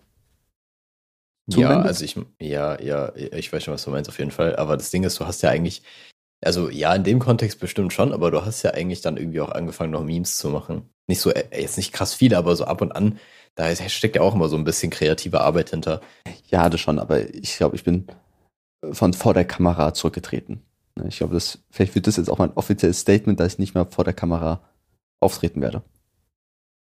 [1.49, 1.87] Ja, Zugewendet?
[1.87, 4.55] also ich, ja, ja, ich weiß schon, was du meinst auf jeden Fall.
[4.57, 5.81] Aber das Ding ist, du hast ja eigentlich,
[6.43, 9.51] also ja, in dem Kontext bestimmt schon, aber du hast ja eigentlich dann irgendwie auch
[9.51, 10.89] angefangen, noch Memes zu machen.
[11.07, 13.19] Nicht so, äh, jetzt nicht krass viele, aber so ab und an,
[13.55, 16.01] da steckt ja auch immer so ein bisschen kreative Arbeit hinter.
[16.49, 18.07] Ja, das schon, aber ich glaube, ich bin
[18.91, 20.61] von vor der Kamera zurückgetreten.
[21.07, 23.85] Ich glaube, das, vielleicht wird das jetzt auch mein offizielles Statement, dass ich nicht mehr
[23.85, 24.61] vor der Kamera
[25.19, 25.83] auftreten werde.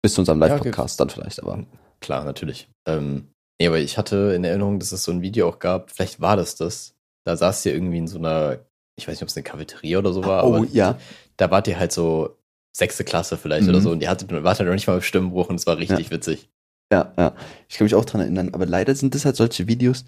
[0.01, 1.65] Bis zu unserem Ja, Live-Podcast dann vielleicht, aber.
[1.99, 2.69] Klar, natürlich.
[2.85, 6.21] Ähm, nee, aber ich hatte in Erinnerung, dass es so ein Video auch gab, vielleicht
[6.21, 6.95] war das das.
[7.25, 8.59] Da saß ihr irgendwie in so einer,
[8.99, 10.97] ich weiß nicht, ob es eine Cafeteria oder so war, oh aber ja.
[11.37, 12.37] da wart ihr halt so
[12.71, 13.69] sechste Klasse vielleicht Mhm.
[13.69, 15.77] oder so und ihr hattet, wart halt noch nicht mal im Stimmbruch und es war
[15.77, 16.49] richtig witzig.
[16.91, 17.35] Ja, ja.
[17.67, 20.05] Ich kann mich auch dran erinnern, aber leider sind das halt solche Videos,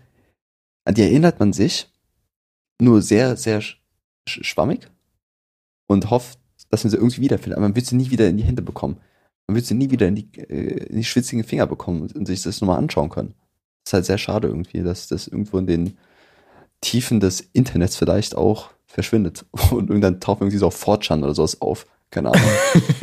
[0.85, 1.87] an die erinnert man sich
[2.79, 3.77] nur sehr, sehr sch
[4.27, 4.87] sch schwammig
[5.87, 7.57] und hofft, dass man sie irgendwie wiederfindet.
[7.57, 8.97] Aber man wird sie nie wieder in die Hände bekommen.
[9.47, 12.25] Man wird sie nie wieder in die, äh, in die schwitzigen Finger bekommen und, und
[12.25, 13.33] sich das nochmal anschauen können.
[13.83, 15.97] Das ist halt sehr schade irgendwie, dass das irgendwo in den
[16.81, 19.45] Tiefen des Internets vielleicht auch verschwindet.
[19.71, 21.85] Und irgendwann taucht irgendwie so auf 4chan oder sowas auf.
[22.09, 22.49] Keine Ahnung.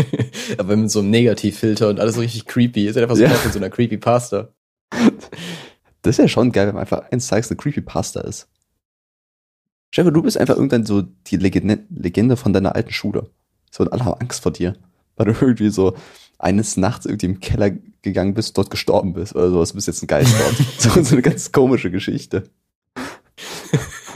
[0.59, 2.87] aber mit so einem Negativfilter und alles so richtig creepy.
[2.87, 3.31] Ist halt einfach so Ja.
[3.31, 3.37] ja.
[3.43, 4.49] in so einer Creepypasta.
[6.03, 8.49] Das ist ja schon geil, wenn man einfach eins zeigst, eine Creepypasta ist.
[9.91, 13.31] Stefan, du bist einfach irgendwann so die Legende, Legende von deiner alten Schule.
[13.71, 14.77] So, und alle haben Angst vor dir.
[15.17, 15.97] Weil du irgendwie so
[16.39, 17.71] eines Nachts irgendwie im Keller
[18.03, 19.71] gegangen bist, dort gestorben bist oder sowas.
[19.71, 20.57] Du bist jetzt ein Geist dort.
[20.79, 22.45] so, so eine ganz komische Geschichte.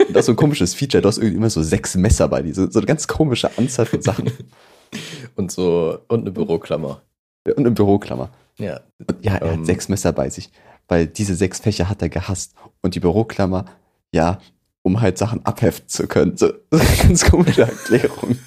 [0.07, 1.01] Und das ist so ein komisches Feature.
[1.01, 2.53] Du hast irgendwie immer so sechs Messer bei dir.
[2.53, 4.31] So, so eine ganz komische Anzahl von Sachen.
[5.35, 7.01] Und so, und eine Büroklammer.
[7.47, 8.29] Und eine Büroklammer.
[8.59, 8.81] Ja.
[8.99, 9.59] Und ja, er Ähm.
[9.61, 10.51] hat sechs Messer bei sich,
[10.87, 12.53] weil diese sechs Fächer hat er gehasst.
[12.83, 13.65] Und die Büroklammer,
[14.13, 14.37] ja,
[14.83, 16.37] um halt Sachen abheften zu können.
[16.37, 18.37] So, so eine ganz komische Erklärung.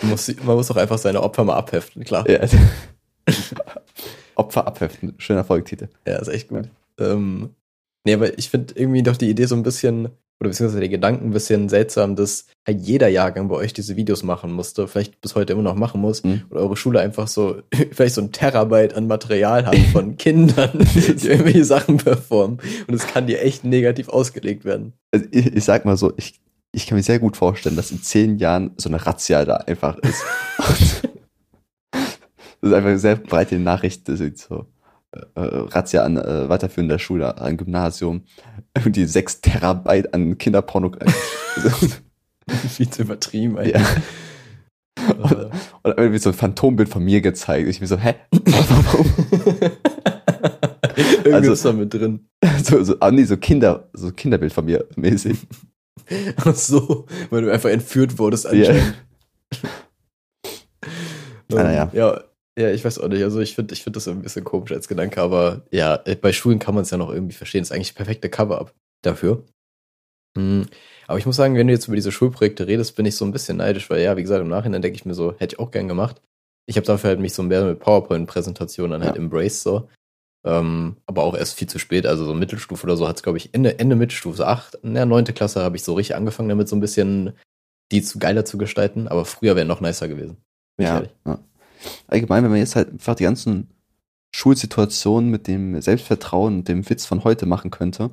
[0.00, 2.28] Man muss, man muss auch einfach seine Opfer mal abheften, klar.
[2.30, 2.40] Ja.
[4.36, 5.88] Opfer abheften, schöner Folgetitel.
[6.06, 6.68] Ja, ist echt gut.
[6.98, 7.50] Ähm,
[8.04, 10.08] nee, aber ich finde irgendwie doch die Idee so ein bisschen,
[10.40, 14.22] oder beziehungsweise der Gedanken ein bisschen seltsam, dass halt jeder Jahrgang bei euch diese Videos
[14.22, 16.42] machen musste, vielleicht bis heute immer noch machen muss, Mhm.
[16.50, 17.62] oder eure Schule einfach so,
[17.92, 22.58] vielleicht so ein Terabyte an Material hat von Kindern, die irgendwelche Sachen performen.
[22.86, 24.92] Und es kann dir echt negativ ausgelegt werden.
[25.12, 26.40] Also ich, ich sag mal so, ich,
[26.72, 29.96] ich kann mir sehr gut vorstellen, dass in zehn Jahren so eine Razzia da einfach
[29.98, 30.22] ist.
[32.60, 34.64] Das ist einfach eine sehr breite Nachricht, das ist so.
[35.34, 38.22] Äh, Razzia an äh, weiterführender Schule, an Gymnasium,
[38.76, 40.90] irgendwie sechs Terabyte an Kinderporno.
[42.68, 43.80] Viel zu übertrieben, Ja.
[45.20, 45.50] Aber-
[45.82, 47.68] Und irgendwie so ein Phantombild von mir gezeigt.
[47.68, 48.14] Ich mir so, hä?
[48.32, 49.06] Warum?
[50.96, 52.28] Irgendwie Also- ist da mit drin.
[52.62, 55.38] so, so, ah, nee, so Kinder, so Kinderbild von mir mäßig.
[56.36, 58.94] Ach so, weil du einfach entführt wurdest anscheinend.
[61.52, 61.90] Ah, naja.
[61.92, 62.20] Ja,
[62.58, 63.22] ja, ich weiß auch nicht.
[63.22, 66.32] Also ich finde ich find das ein bisschen komisch als Gedanke, aber ja, äh, bei
[66.32, 67.62] Schulen kann man es ja noch irgendwie verstehen.
[67.62, 69.44] Das ist eigentlich perfekte Cover-up dafür.
[70.36, 70.66] Hm,
[71.06, 73.32] Aber ich muss sagen, wenn du jetzt über diese Schulprojekte redest, bin ich so ein
[73.32, 75.70] bisschen neidisch, weil ja, wie gesagt, im Nachhinein denke ich mir so, hätte ich auch
[75.70, 76.20] gern gemacht.
[76.66, 79.22] Ich habe dafür halt mich so mehr mit PowerPoint-Präsentationen dann halt Ja.
[79.22, 79.88] embraced so.
[80.46, 83.38] Ähm, aber auch erst viel zu spät, also so Mittelstufe oder so hat es, glaube
[83.38, 86.48] ich, Ende, Ende Mittelstufe, so acht, in der neunte Klasse habe ich so richtig angefangen
[86.50, 87.32] damit, so ein bisschen
[87.92, 90.36] die zu geiler zu gestalten, aber früher wäre noch nicer gewesen.
[90.78, 91.38] Ja, ja.
[92.06, 93.68] Allgemein, wenn man jetzt halt einfach die ganzen
[94.34, 98.12] Schulsituationen mit dem Selbstvertrauen und dem Witz von heute machen könnte, wäre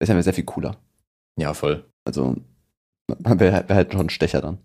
[0.00, 0.76] es ja sehr viel cooler.
[1.38, 1.84] Ja, voll.
[2.04, 2.36] Also,
[3.22, 4.58] man wäre wär halt schon ein Stecher dann.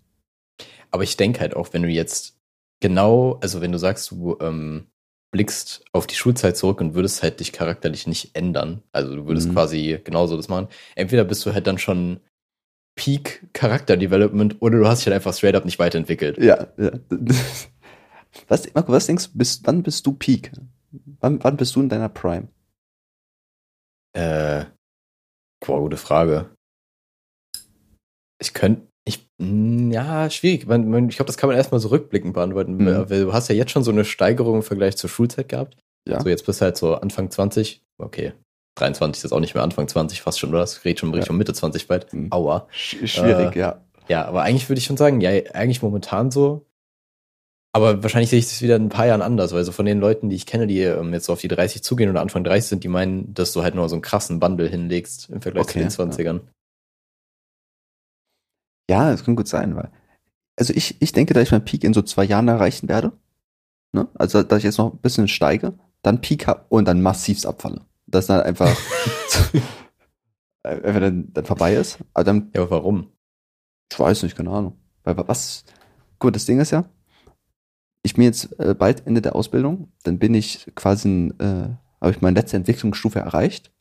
[0.90, 2.36] Aber ich denke halt auch, wenn du jetzt
[2.80, 4.86] genau, also wenn du sagst, du ähm,
[5.30, 9.48] blickst auf die Schulzeit zurück und würdest halt dich charakterlich nicht ändern, also du würdest
[9.48, 9.52] Mhm.
[9.52, 12.20] quasi genauso das machen, entweder bist du halt dann schon
[12.96, 16.38] Peak Charakter Development oder du hast dich halt einfach straight up nicht weiterentwickelt.
[16.38, 16.90] Ja, ja.
[18.48, 20.52] Was, Marco, was denkst du, bist, wann bist du Peak?
[21.20, 22.48] Wann, wann bist du in deiner Prime?
[24.12, 24.64] Äh,
[25.64, 26.50] boah, gute Frage.
[28.40, 30.66] Ich könnte, ich, mh, ja, schwierig.
[30.66, 32.76] Man, man, ich glaube, das kann man erstmal so rückblickend beantworten.
[32.76, 33.10] Mhm.
[33.10, 35.76] Weil du hast ja jetzt schon so eine Steigerung im Vergleich zur Schulzeit gehabt.
[36.08, 36.20] Ja.
[36.20, 37.82] So, jetzt bist du halt so Anfang 20.
[37.98, 38.32] Okay.
[38.76, 40.60] 23 ist auch nicht mehr Anfang 20, fast schon, oder?
[40.60, 42.12] Das geht schon Richtung Mitte 20 bald.
[42.12, 42.32] Mhm.
[42.32, 42.68] Aua.
[42.70, 43.84] Sch schwierig, Äh, ja.
[44.08, 46.64] Ja, aber eigentlich würde ich schon sagen, ja, eigentlich momentan so.
[47.72, 50.00] Aber wahrscheinlich sehe ich das wieder in ein paar Jahren anders, weil so von den
[50.00, 52.68] Leuten, die ich kenne, die ähm, jetzt so auf die 30 zugehen oder Anfang 30
[52.68, 55.88] sind, die meinen, dass du halt nur so einen krassen Bundle hinlegst im Vergleich Okay,
[55.88, 56.40] zu den 20ern.
[58.90, 59.90] Ja, das kann gut sein, weil.
[60.56, 63.12] Also ich, ich denke, dass ich meinen Peak in so zwei Jahren erreichen werde.
[63.92, 64.08] Ne?
[64.14, 67.82] Also, dass ich jetzt noch ein bisschen steige, dann Peak hab und dann massivst abfalle.
[68.06, 68.74] Dass dann einfach,
[70.64, 71.98] wenn dann, dann vorbei ist.
[72.14, 73.12] Aber dann, Ja, aber warum?
[73.92, 74.78] ich weiß nicht, keine Ahnung.
[75.04, 75.64] Weil was,
[76.18, 76.88] gut, das Ding ist ja,
[78.02, 81.44] ich bin jetzt äh, bald Ende der Ausbildung, dann bin ich quasi, äh,
[82.00, 83.72] habe ich meine letzte Entwicklungsstufe erreicht.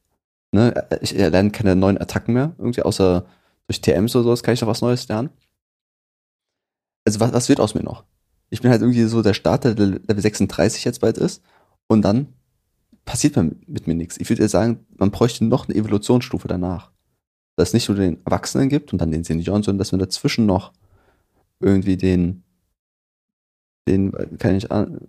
[0.52, 0.76] Ne?
[0.92, 3.26] Äh, Ich lerne keine neuen Attacken mehr, irgendwie, außer
[3.68, 5.30] durch TMs oder sowas kann ich noch was Neues lernen.
[7.06, 8.04] Also was, was wird aus mir noch?
[8.50, 11.44] Ich bin halt irgendwie so der Starter, der Level 36 jetzt bald ist
[11.88, 12.28] und dann
[13.06, 14.18] passiert mit, mit mir nichts.
[14.18, 16.92] Ich würde ja sagen, man bräuchte noch eine Evolutionsstufe danach.
[17.58, 20.46] dass es nicht nur den Erwachsenen gibt und dann den Senioren, sondern dass man dazwischen
[20.46, 20.74] noch
[21.60, 22.44] irgendwie den,
[23.88, 25.00] den, kann ich, an-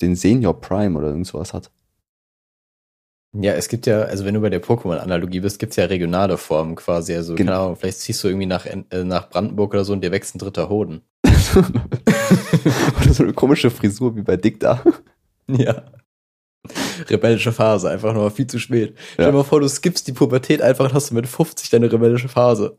[0.00, 1.70] den Senior Prime oder irgend sowas hat.
[3.38, 6.74] Ja, es gibt ja, also wenn du bei der Pokémon-Analogie bist, gibt's ja regionale Formen
[6.76, 7.14] quasi.
[7.14, 7.52] Also, Genau.
[7.52, 10.34] keine Ahnung, vielleicht ziehst du irgendwie nach, äh, nach Brandenburg oder so und dir wächst
[10.34, 11.02] ein dritter Hoden.
[13.00, 14.82] oder so eine komische Frisur wie bei Dick da.
[15.46, 15.82] Ja.
[17.08, 18.96] Rebellische Phase, einfach noch viel zu spät.
[19.12, 19.30] Stell Ja.
[19.30, 22.28] dir mal vor, du skippst die Pubertät einfach und hast du mit 50 deine rebellische
[22.28, 22.76] Phase.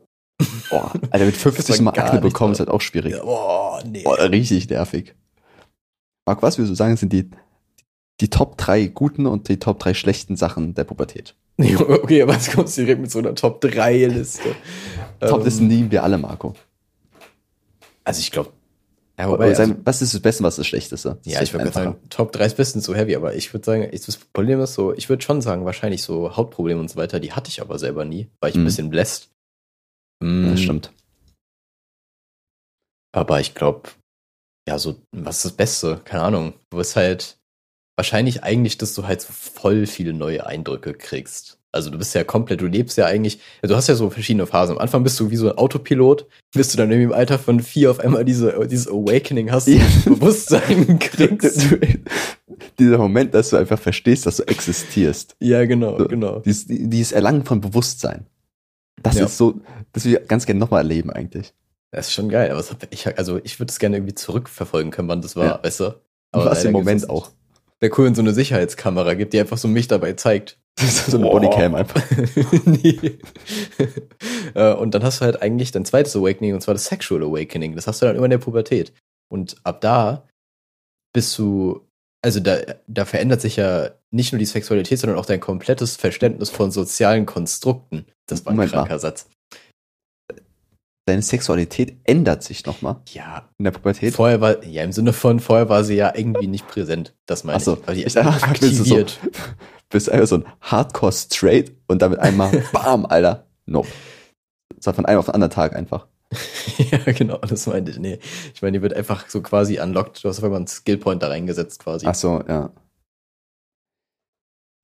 [0.70, 3.12] Boah, Alter, mit 50 Das war mal Akne bekommen ist halt auch schwierig.
[3.12, 4.02] Ja, boah, nee.
[4.04, 5.14] Boah, richtig nervig.
[6.30, 7.28] Marc, was würdest du sagen, sind die,
[8.20, 11.34] die Top 3 guten und die Top 3 schlechten Sachen der Pubertät?
[11.58, 14.54] Okay, aber jetzt kommst du direkt mit so einer Top-3-Liste.
[15.18, 16.54] Top-Listen Ähm, lieben wir alle, Marco.
[18.04, 18.52] Also ich glaube,
[19.18, 21.18] ja, wobei, also, was ist das Beste, was ist das Schlechteste?
[21.24, 23.90] Das ja, ich würde sagen, Top 3 ist bestens so heavy, aber ich würde sagen,
[23.90, 27.32] das Problem ist so, ich würde schon sagen, wahrscheinlich so Hautprobleme und so weiter, die
[27.32, 28.66] hatte ich aber selber nie, weil ich ein Mhm.
[28.66, 29.32] bisschen bläst.
[30.22, 30.92] Mm, das stimmt.
[33.12, 33.90] Aber ich glaube,
[34.68, 36.00] ja, so, was ist das Beste?
[36.04, 36.52] Keine Ahnung.
[36.70, 37.38] Du wirst halt
[37.96, 41.58] wahrscheinlich eigentlich, dass du halt so voll viele neue Eindrücke kriegst.
[41.72, 44.74] Also du bist ja komplett, du lebst ja eigentlich, du hast ja so verschiedene Phasen.
[44.74, 47.60] Am Anfang bist du wie so ein Autopilot, bis du dann irgendwie im Alter von
[47.60, 49.84] vier auf einmal diese, dieses Awakening hast, Ja.
[50.04, 51.66] Bewusstsein kriegst.
[52.80, 55.36] Dieser Moment, dass du einfach verstehst, dass du existierst.
[55.40, 56.08] Ja, genau, So.
[56.08, 56.40] genau.
[56.40, 58.26] Dieses, dieses Erlangen von Bewusstsein.
[59.02, 59.26] Das Ja.
[59.26, 59.60] ist so,
[59.92, 61.54] das will ich ganz gerne nochmal erleben eigentlich.
[61.92, 65.22] Das ist schon geil, aber ich, also ich würde es gerne irgendwie zurückverfolgen können, wann
[65.22, 65.60] das war, Ja.
[65.62, 66.00] weißt du?
[66.32, 67.30] Was leider im Moment auch.
[67.80, 70.58] Wäre cool, wenn so eine Sicherheitskamera gibt, die einfach so mich dabei zeigt.
[70.78, 71.40] so eine Boah.
[71.40, 72.02] Bodycam einfach.
[72.64, 72.98] nee.
[74.54, 77.76] Äh, und dann hast du halt eigentlich dein zweites Awakening, und zwar das Sexual Awakening.
[77.76, 78.92] Das hast du dann immer in der Pubertät.
[79.28, 80.26] Und ab da
[81.12, 81.86] bist du,
[82.20, 86.50] also da, da verändert sich ja nicht nur die Sexualität, sondern auch dein komplettes Verständnis
[86.50, 88.06] von sozialen Konstrukten.
[88.26, 88.78] Das war ein Moment mal.
[88.78, 89.28] kranker Satz.
[91.10, 94.14] Deine Sexualität ändert sich nochmal Ja, in der Pubertät.
[94.14, 97.16] vorher war, ja, im Sinne von, vorher war sie ja irgendwie nicht präsent.
[97.26, 97.72] Das meine so.
[97.74, 97.82] ich.
[97.82, 99.18] Aber die Ich dachte, willst du so- aktiviert.
[99.88, 103.48] Bist einfach so ein Hardcore straight und damit einmal bam, Alter.
[103.66, 103.88] Nope.
[104.76, 106.06] Das war von einem auf den anderen Tag einfach.
[106.78, 107.98] ja, genau, das meinte ich.
[107.98, 108.20] Nee.
[108.54, 110.22] Ich meine, die wird einfach so quasi unlocked.
[110.22, 112.06] Du hast auf einmal einen Skillpoint da reingesetzt quasi.
[112.06, 112.70] Ach so, ja.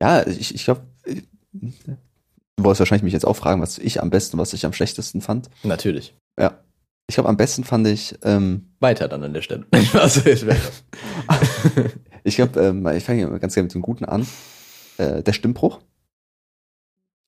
[0.01, 0.81] Ja, ich, ich glaube,
[2.57, 5.21] du wolltest wahrscheinlich mich jetzt auch fragen, was ich am besten, was ich am schlechtesten
[5.21, 5.49] fand.
[5.63, 6.15] Natürlich.
[6.37, 6.59] Ja.
[7.09, 9.65] Ich glaube, am besten fand ich, ähm, Weiter dann an der Stelle.
[9.93, 10.45] also, ich
[12.23, 14.27] ich glaube, ähm, ich fange ganz gerne mit dem Guten an.
[14.97, 15.79] Äh, der Stimmbruch.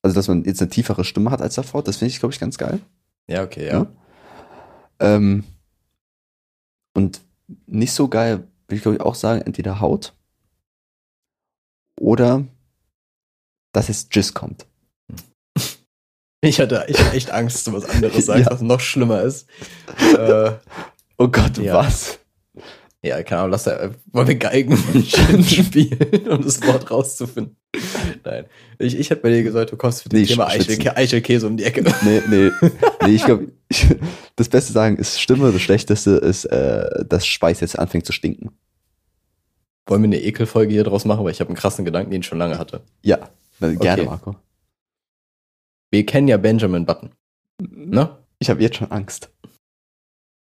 [0.02, 2.40] Also, dass man jetzt eine tiefere Stimme hat als davor, das finde ich, glaube ich,
[2.40, 2.80] ganz geil.
[3.26, 3.72] ja, okay, ja.
[3.72, 3.86] Ja.
[5.00, 5.44] Ähm,
[6.94, 7.22] und
[7.66, 10.14] nicht so geil, würde ich glaube ich auch sagen, entweder Haut
[11.98, 12.44] oder
[13.72, 14.66] dass jetzt Jizz kommt.
[16.42, 18.50] Ich hatte, ich hatte echt Angst, dass du was anderes sagst, Ja.
[18.52, 19.46] was noch schlimmer ist.
[20.16, 20.52] äh,
[21.18, 21.74] Oh Gott, Ja.
[21.74, 22.18] was?
[23.02, 24.76] ja, keine Ahnung, lass da, äh, wollen wir Geigen
[25.46, 27.56] spielen, um das Wort rauszufinden.
[28.24, 28.46] Nein.
[28.78, 30.46] Ich, ich hätte bei dir gesagt, du kommst mit dem Nee, Thema.
[30.48, 31.82] Eichelkä Eichelkäse um die Ecke.
[32.02, 32.50] Nee, nee,
[33.06, 33.48] nee, ich glaube,
[34.36, 38.50] das Beste sagen ist Stimme, das Schlechteste ist, äh, dass Speis jetzt anfängt zu stinken.
[39.86, 42.26] Wollen wir eine Ekelfolge hier draus machen, weil ich habe einen krassen Gedanken, den ich
[42.26, 42.80] schon lange hatte.
[43.02, 43.18] Ja,
[43.60, 44.04] gerne, Okay.
[44.04, 44.36] Marco.
[45.92, 47.10] Wir kennen ja Benjamin Button,
[47.60, 48.18] ne?
[48.38, 49.32] Ich habe jetzt schon Angst.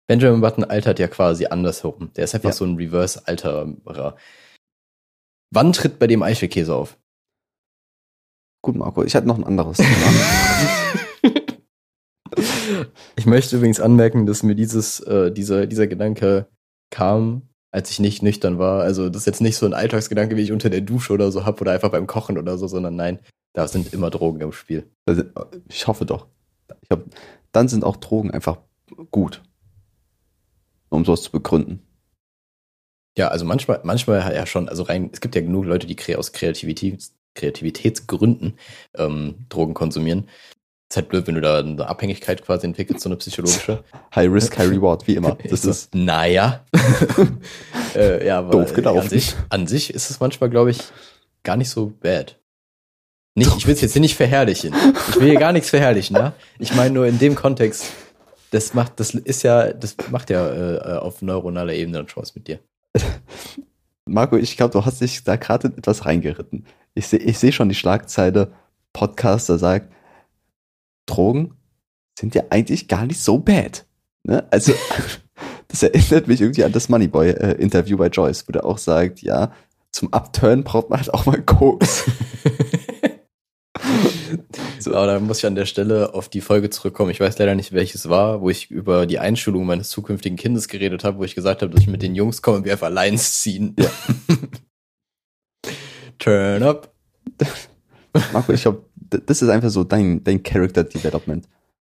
[0.08, 2.12] Benjamin Button altert ja quasi andersherum.
[2.14, 2.54] Der ist einfach Ja.
[2.54, 4.16] so ein Reverse-Alterer.
[5.50, 6.98] Wann tritt bei dem Eichelkäse auf?
[8.62, 9.90] Gut, Marco, ich hatte noch ein anderes Thema.
[13.16, 16.48] Ich möchte übrigens anmerken, dass mir dieses, äh, dieser, dieser Gedanke
[16.90, 18.82] kam, als ich nicht nüchtern war.
[18.82, 21.44] Also das ist jetzt nicht so ein Alltagsgedanke, wie ich unter der Dusche oder so
[21.44, 23.20] hab oder einfach beim Kochen oder so, sondern nein,
[23.54, 24.90] da sind immer Drogen im Spiel.
[25.68, 26.26] Ich hoffe doch.
[26.82, 27.04] Ich glaub,
[27.52, 28.58] dann sind auch Drogen einfach
[29.10, 29.42] gut.
[30.90, 31.82] Um sowas zu begründen.
[33.16, 36.32] Ja, also manchmal, manchmal ja schon, also rein, es gibt ja genug Leute, die aus
[36.32, 38.58] Kreativität, Kreativitätsgründen
[38.96, 40.28] ähm, Drogen konsumieren.
[40.90, 43.84] Ist halt blöd, wenn du da eine Abhängigkeit quasi entwickelst, so eine psychologische.
[44.14, 45.38] High Risk, High Reward, wie immer.
[45.48, 46.64] Das so, ist naja.
[47.94, 49.00] äh, ja, aber Doof äh, gelaufen.
[49.00, 50.78] An sich, an sich ist es manchmal, glaube ich,
[51.44, 52.38] gar nicht so bad.
[53.34, 54.72] Nicht, ich will es jetzt hier nicht verherrlichen.
[55.08, 56.34] Ich will hier gar nichts verherrlichen, ja.
[56.58, 57.86] Ich meine nur in dem Kontext,
[58.52, 62.36] das macht, das ist ja, das macht ja äh, auf neuronaler Ebene dann schon was
[62.36, 62.60] mit dir.
[64.06, 66.66] Marco, ich glaube, du hast dich da gerade etwas reingeritten.
[66.94, 68.52] Ich sehe ich seh schon die Schlagzeile,
[68.92, 69.92] Podcaster sagt,
[71.06, 71.56] Drogen
[72.16, 73.84] sind ja eigentlich gar nicht so bad.
[74.22, 74.46] Ne?
[74.52, 74.72] Also,
[75.68, 79.52] das erinnert mich irgendwie an das Moneyboy-Interview bei Joyce, wo der auch sagt, ja,
[79.90, 82.04] zum Upturn braucht man halt auch mal Koks.
[84.78, 84.94] So.
[84.94, 87.10] Aber da muss ich an der Stelle auf die Folge zurückkommen.
[87.10, 91.04] Ich weiß leider nicht, welches war, wo ich über die Einschulung meines zukünftigen Kindes geredet
[91.04, 93.40] habe, wo ich gesagt habe, dass ich mit den Jungs komme und wir einfach Lines
[93.40, 93.74] ziehen.
[93.78, 93.90] Ja.
[96.18, 96.92] Turn up.
[98.32, 101.48] Marco, ich glaube, das ist einfach so dein, dein Character Development.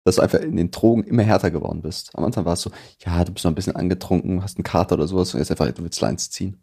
[0.03, 2.11] Dass du einfach in den Drogen immer härter geworden bist.
[2.15, 2.71] Am Anfang war es so,
[3.05, 5.69] ja, du bist noch ein bisschen angetrunken, hast einen Kater oder sowas und jetzt einfach,
[5.71, 6.57] du willst Lines ziehen.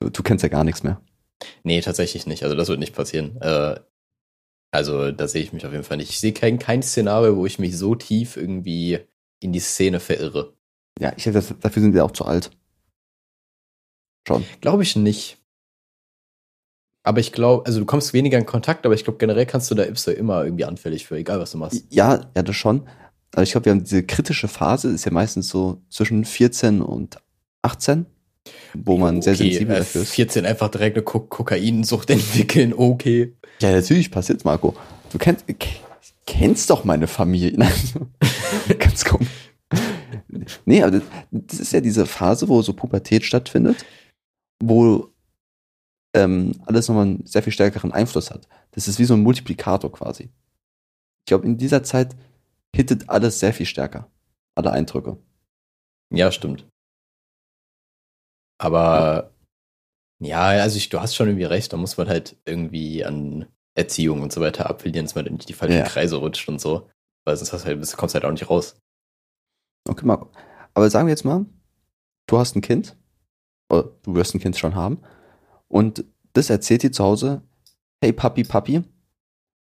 [0.00, 1.00] Du, du kennst ja gar nichts mehr.
[1.62, 2.42] Nee, tatsächlich nicht.
[2.42, 3.40] Also das wird nicht passieren.
[3.40, 3.80] Äh,
[4.70, 6.10] also da sehe ich mich auf jeden Fall nicht.
[6.10, 9.00] Ich sehe kein, kein Szenario, wo ich mich so tief irgendwie
[9.40, 10.54] in die Szene verirre.
[10.98, 12.50] Ja, ich denke, dafür sind wir auch zu alt.
[14.26, 14.44] Schon.
[14.60, 15.38] Glaube ich nicht.
[17.04, 19.76] Aber ich glaube, also du kommst weniger in Kontakt, aber ich glaube generell kannst du
[19.76, 21.84] da du immer irgendwie anfällig für, egal was du machst.
[21.90, 22.88] Ja, ja, das schon.
[23.32, 27.18] Aber ich glaube, wir haben diese kritische Phase, ist ja meistens so zwischen 14 und
[27.62, 28.06] 18,
[28.84, 30.12] wo man sehr Okay, sensibel äh, dafür ist.
[30.12, 33.34] 14 einfach direkt eine Ko Kokainsucht entwickeln, okay.
[33.60, 34.74] Ja, natürlich passiert's, Marco.
[35.12, 35.44] Du kennst,
[36.26, 37.52] kennst doch meine Familie.
[37.56, 37.72] Nein,
[38.78, 39.28] Ganz komisch.
[40.64, 43.84] Nee, aber das, das ist ja diese Phase, wo so Pubertät stattfindet,
[44.62, 45.10] wo
[46.14, 48.48] ähm, alles nochmal einen sehr viel stärkeren Einfluss hat.
[48.72, 50.24] Das ist wie so ein Multiplikator quasi.
[50.24, 52.14] Ich glaube, in dieser Zeit
[52.74, 54.10] hittet alles sehr viel stärker.
[54.54, 55.18] Alle Eindrücke.
[56.10, 56.66] Ja, stimmt.
[58.58, 59.32] Aber
[60.18, 64.22] ja, also ich, du hast schon irgendwie recht, da muss man halt irgendwie an Erziehung
[64.22, 65.84] und so weiter appellieren, dass man nicht die falschen Ja.
[65.84, 66.88] Kreise rutscht und so.
[67.24, 68.80] Weil sonst hast halt, kommst du halt auch nicht raus.
[69.88, 70.30] Okay, Marco.
[70.74, 71.44] Aber sagen wir jetzt mal,
[72.26, 72.96] du hast ein Kind,
[73.70, 75.02] oder du wirst ein Kind schon haben,
[75.68, 77.42] und das erzählt dir zu Hause,
[78.02, 78.82] hey Papi, Papi,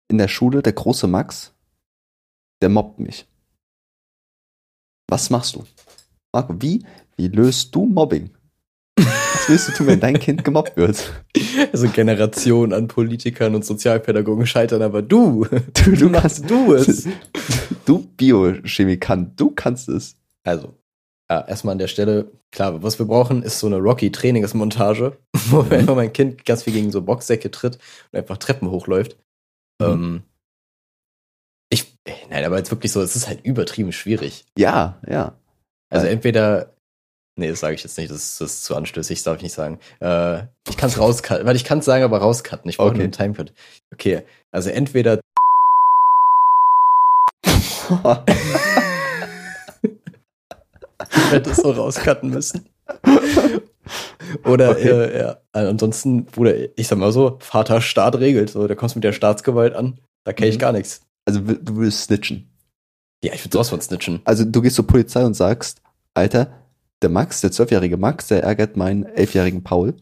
[0.09, 1.53] in der Schule, der große Max,
[2.61, 3.27] der mobbt mich.
[5.09, 5.65] Was machst du?
[6.33, 8.36] Marco, wie, wie löst du Mobbing?
[8.97, 11.11] Was willst du tun, wenn dein Kind gemobbt wird?
[11.71, 15.45] Also Generationen an Politikern und Sozialpädagogen scheitern, aber du,
[15.85, 17.07] Du, du machst du es.
[17.85, 20.15] Du Biochemikant, du kannst es.
[20.43, 20.73] Also,
[21.29, 25.17] ja, erstmal an der Stelle, klar, was wir brauchen, ist so eine Rocky-Trainingsmontage,
[25.49, 25.71] wo Mhm.
[25.71, 27.77] einfach mein Kind ganz viel gegen so Boxsäcke tritt
[28.11, 29.17] und einfach Treppen hochläuft.
[29.79, 29.85] Mhm.
[29.87, 30.23] Ähm,
[31.69, 31.93] ich,
[32.29, 34.45] nein, aber jetzt wirklich so, es ist halt übertrieben schwierig.
[34.57, 35.35] Ja, ja.
[35.89, 36.73] Also entweder,
[37.37, 39.43] nee, das sage ich jetzt nicht, das ist, das ist zu anstößig, das darf ich
[39.43, 39.79] nicht sagen.
[39.99, 42.69] Äh, ich kann es rauscutten, weil ich kann es sagen, aber rauscutten.
[42.69, 43.03] Ich brauche Okay.
[43.03, 43.53] einen Timecode.
[43.93, 45.19] Okay, also entweder
[51.15, 52.67] Ich hätte es so rauscutten müssen.
[54.45, 54.89] Oder Okay.
[54.89, 58.49] äh, ja, ansonsten, Bruder, ich sag mal so, Vater Staat regelt.
[58.49, 59.99] So, da kommst du mit der Staatsgewalt an.
[60.25, 60.59] Da kenne ich Mhm.
[60.61, 61.01] gar nichts.
[61.25, 62.49] Also du willst snitchen.
[63.23, 64.21] Ja, ich würde sowas von snitchen.
[64.25, 65.81] Also du gehst zur Polizei und sagst,
[66.13, 66.51] Alter,
[67.01, 69.95] der Max, der zwölfjährige Max, der ärgert meinen elfjährigen Paul.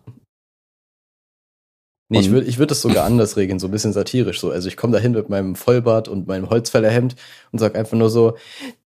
[2.07, 4.51] Nee, ich würde ich würd das sogar anders regeln, so ein bisschen satirisch so.
[4.51, 7.15] Also ich komme dahin mit meinem Vollbart und meinem Holzfällerhemd
[7.51, 8.37] und sag einfach nur so,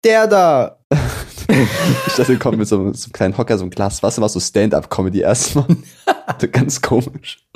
[0.04, 0.78] der da!
[1.48, 4.28] Ich dachte, wir kommen mit so, so einem kleinen Hocker, so ein Glas Wasser, war
[4.28, 5.64] so Stand-up-Comedy erstmal.
[6.52, 7.46] Ganz komisch.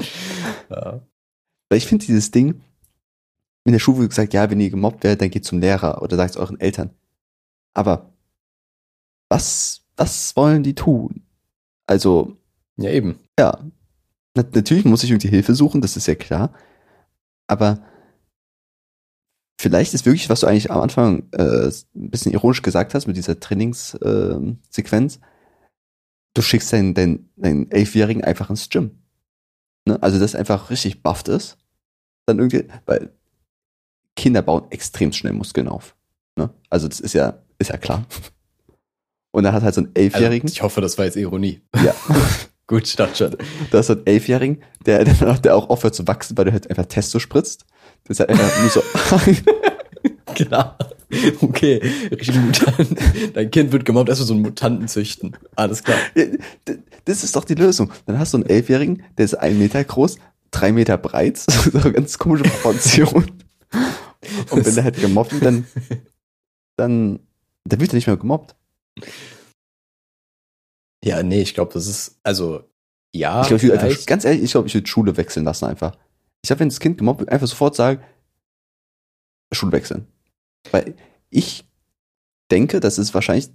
[0.70, 1.00] Ja.
[1.68, 2.62] Weil ich finde dieses Ding,
[3.64, 6.16] in der Schule wird gesagt, ja, wenn ihr gemobbt werdet, dann geht zum Lehrer oder
[6.16, 6.90] sagt es euren Eltern.
[7.74, 8.12] Aber
[9.28, 11.22] was, was wollen die tun?
[11.86, 12.36] Also,
[12.78, 13.18] ja, eben.
[13.38, 13.58] ja,
[14.34, 16.54] na, natürlich muss ich irgendwie Hilfe suchen, das ist ja klar.
[17.46, 17.84] Aber
[19.60, 23.16] vielleicht ist wirklich, was du eigentlich am Anfang äh, ein bisschen ironisch gesagt hast mit
[23.18, 25.20] dieser Trainingssequenz,
[26.34, 29.02] du schickst deinen, deinen, deinen Elfjährigen einfach ins Gym.
[29.84, 30.02] Ne?
[30.02, 31.58] Also, das einfach richtig bufft ist.
[32.24, 33.12] Dann irgendwie, weil
[34.16, 35.94] Kinder bauen extrem schnell Muskeln auf.
[36.36, 36.48] Ne?
[36.70, 38.06] Also, das ist ja, ist ja klar.
[39.32, 40.48] Und dann hat halt so einen Also, Elfjährigen.
[40.48, 41.60] ich hoffe, das war jetzt Ironie.
[41.84, 41.94] ja.
[42.66, 43.36] Gut, dachte schon.
[43.72, 46.86] Du hast so einen Elfjährigen, der, der, auch aufhört zu wachsen, weil du halt einfach
[46.86, 47.64] Testo spritzt.
[48.04, 48.82] Das ist halt einfach nur so.
[50.34, 50.74] Genau.
[51.40, 52.96] Okay, richtig Mutant.
[53.34, 55.36] Dein Kind wird gemobbt, erstmal so einen Mutanten züchten.
[55.56, 55.98] Alles klar.
[57.04, 57.90] das ist doch die Lösung.
[58.06, 60.18] Dann hast du einen Elfjährigen, der ist ein Meter groß,
[60.52, 63.30] drei Meter breit, so eine ganz komische Proportion.
[64.50, 65.66] Und wenn der halt gemobbt wird, dann,
[66.76, 67.18] dann,
[67.64, 68.54] dann wird er nicht mehr gemobbt.
[71.04, 72.64] Ja, nee, ich glaube, das ist, also,
[73.14, 75.96] ja, ich glaube, ich einfach, ganz ehrlich, ich glaube, ich würde Schule wechseln lassen einfach.
[76.42, 78.02] Ich glaube, wenn das Kind gemobbt wird, einfach sofort sagen,
[79.52, 80.06] Schule wechseln.
[80.70, 80.94] Weil
[81.30, 81.64] ich
[82.50, 83.48] denke, dass es wahrscheinlich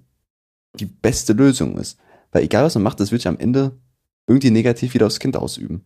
[0.75, 1.99] die beste Lösung ist.
[2.31, 3.77] Weil egal was man macht, das wird sich am Ende
[4.27, 5.85] irgendwie negativ wieder aufs Kind ausüben.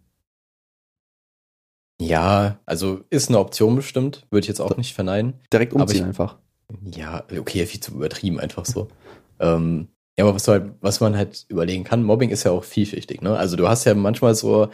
[2.01, 5.33] ja, also ist eine Option bestimmt, würde ich jetzt auch nicht verneinen.
[5.51, 6.37] Direkt umziehen ich- einfach.
[6.85, 8.87] Ja, okay, viel zu übertrieben, einfach so.
[9.39, 9.87] ähm,
[10.17, 13.37] ja, aber was, halt, was man halt überlegen kann, Mobbing ist ja auch vielschichtig, ne?
[13.37, 14.69] Also du hast ja manchmal so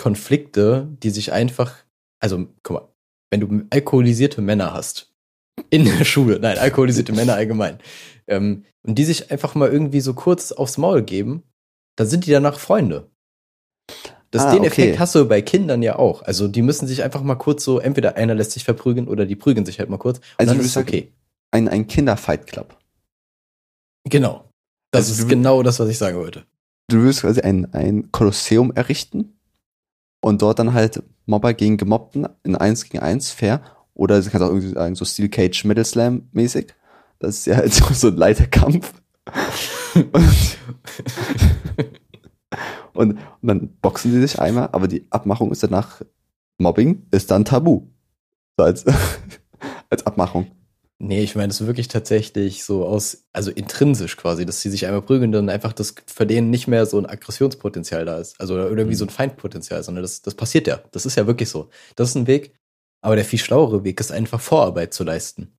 [0.00, 1.74] Konflikte, die sich einfach,
[2.20, 2.88] also guck mal,
[3.30, 5.12] wenn du alkoholisierte Männer hast,
[5.70, 7.78] in der Schule, nein, alkoholisierte Männer allgemein,
[8.28, 11.42] ähm, und die sich einfach mal irgendwie so kurz aufs Maul geben,
[11.96, 13.10] dann sind die danach Freunde.
[14.30, 14.68] Das, Ah, den okay.
[14.68, 16.22] Effekt hast du bei Kindern ja auch.
[16.22, 19.36] Also die müssen sich einfach mal kurz so, entweder einer lässt sich verprügeln oder die
[19.36, 20.18] prügeln sich halt mal kurz.
[20.18, 21.12] Und Also dann ist es okay.
[21.50, 22.77] Ein, ein Kinder-Fight Club.
[24.08, 24.44] Genau.
[24.90, 26.44] Das Also ist du- genau das, was ich sagen wollte.
[26.88, 29.38] Du würdest quasi ein, ein Kolosseum errichten
[30.22, 33.60] und dort dann halt Mobber gegen Gemobbten in 1 gegen 1 fair.
[33.94, 36.74] Oder du kannst auch irgendwie sagen, so Steel Cage Middle Slam mäßig.
[37.18, 38.94] Das ist ja halt so, so ein Leiterkampf.
[40.12, 40.30] und,
[42.94, 46.00] und dann boxen sie sich einmal, aber die Abmachung ist danach,
[46.58, 47.82] Mobbing ist dann tabu.
[48.56, 48.84] So als,
[49.90, 50.46] als Abmachung.
[51.00, 54.84] Nee, ich meine, es ist wirklich tatsächlich so aus, also intrinsisch quasi, dass sie sich
[54.84, 58.40] einmal prügeln, dann einfach das für den nicht mehr so ein Aggressionspotenzial da ist.
[58.40, 58.98] Also oder irgendwie Mhm.
[58.98, 60.80] so ein Feindpotenzial, sondern das, das passiert ja.
[60.90, 61.68] Das ist ja wirklich so.
[61.94, 62.52] Das ist ein Weg.
[63.00, 65.52] Aber der viel schlauere Weg ist einfach Vorarbeit zu leisten.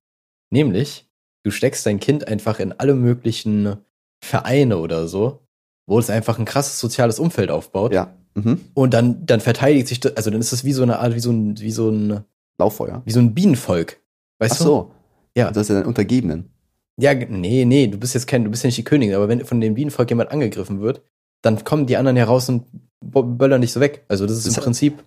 [0.50, 1.08] Nämlich,
[1.42, 3.78] du steckst dein Kind einfach in alle möglichen
[4.22, 5.40] Vereine oder so,
[5.86, 7.94] wo es einfach ein krasses soziales Umfeld aufbaut.
[7.94, 8.14] Ja.
[8.34, 8.60] Mhm.
[8.74, 11.20] Und dann, dann verteidigt sich das, also dann ist das wie so eine Art, wie
[11.20, 12.24] so ein, wie so ein,
[12.58, 13.00] Lauffeuer.
[13.06, 14.00] wie so ein Bienenvolk.
[14.38, 14.90] Weißt Ach du?
[15.36, 15.50] Ja.
[15.50, 16.50] Das ist ja dann Untergebenen.
[16.98, 19.44] Ja, nee, nee, du bist jetzt kein, du bist ja nicht die Königin, aber wenn
[19.44, 21.02] von dem Bienenvolk jemand angegriffen wird,
[21.42, 22.66] dann kommen die anderen heraus und
[23.00, 24.04] böllern dich so weg.
[24.08, 25.02] Also das ist Das im Prinzip,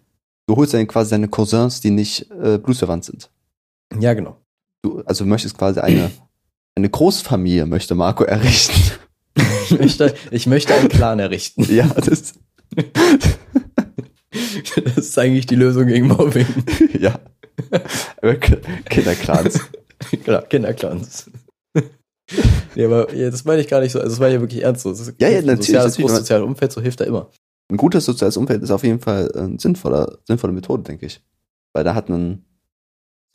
[0.47, 3.29] Du holst dann quasi deine Cousins, die nicht äh, blutsverwandt sind.
[3.99, 4.37] ja genau.
[4.81, 6.11] Du, also du möchtest quasi eine,
[6.75, 8.73] eine Großfamilie, möchte Marco errichten.
[9.65, 11.63] Ich möchte, ich möchte einen Clan errichten.
[11.73, 12.33] ja, das,
[14.85, 16.45] Das ist eigentlich die Lösung gegen Mobbing.
[16.99, 17.19] ja.
[18.85, 19.59] Kinderclans.
[20.23, 21.29] Klar, Kinderclans.
[22.75, 23.99] Nee, aber ja, das meine ich gar nicht so.
[23.99, 24.91] Also das war ja wirklich ernst so.
[24.91, 27.29] Das Ja, ja, ein natürlich, Soziales, natürlich, soziales Umfeld, so hilft da immer.
[27.69, 31.21] Ein gutes soziales Umfeld ist auf jeden Fall eine sinnvolle, sinnvolle Methode, denke ich.
[31.73, 32.45] Weil da hat man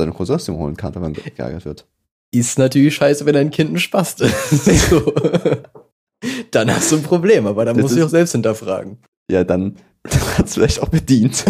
[0.01, 1.87] seine man holen kann, wenn man ge- geärgert wird.
[2.35, 4.65] Ist natürlich scheiße, wenn dein Kind ein Spast ist.
[4.91, 5.13] so.
[6.51, 8.99] Dann hast du ein Problem, aber dann Das musst du dich auch selbst hinterfragen.
[9.31, 11.45] Ja, dann, dann hat es vielleicht auch bedient.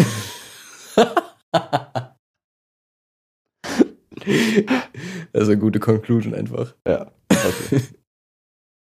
[5.33, 6.73] Das ist eine gute Conclusion einfach.
[6.87, 7.11] Ja.
[7.31, 7.81] Okay.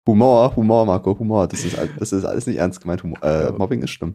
[0.07, 1.49] Humor, Humor, Marco, Humor.
[1.49, 3.03] Das ist, das ist alles nicht ernst gemeint.
[3.03, 3.53] Humor, äh.
[3.53, 4.15] Mobbing ist schlimm.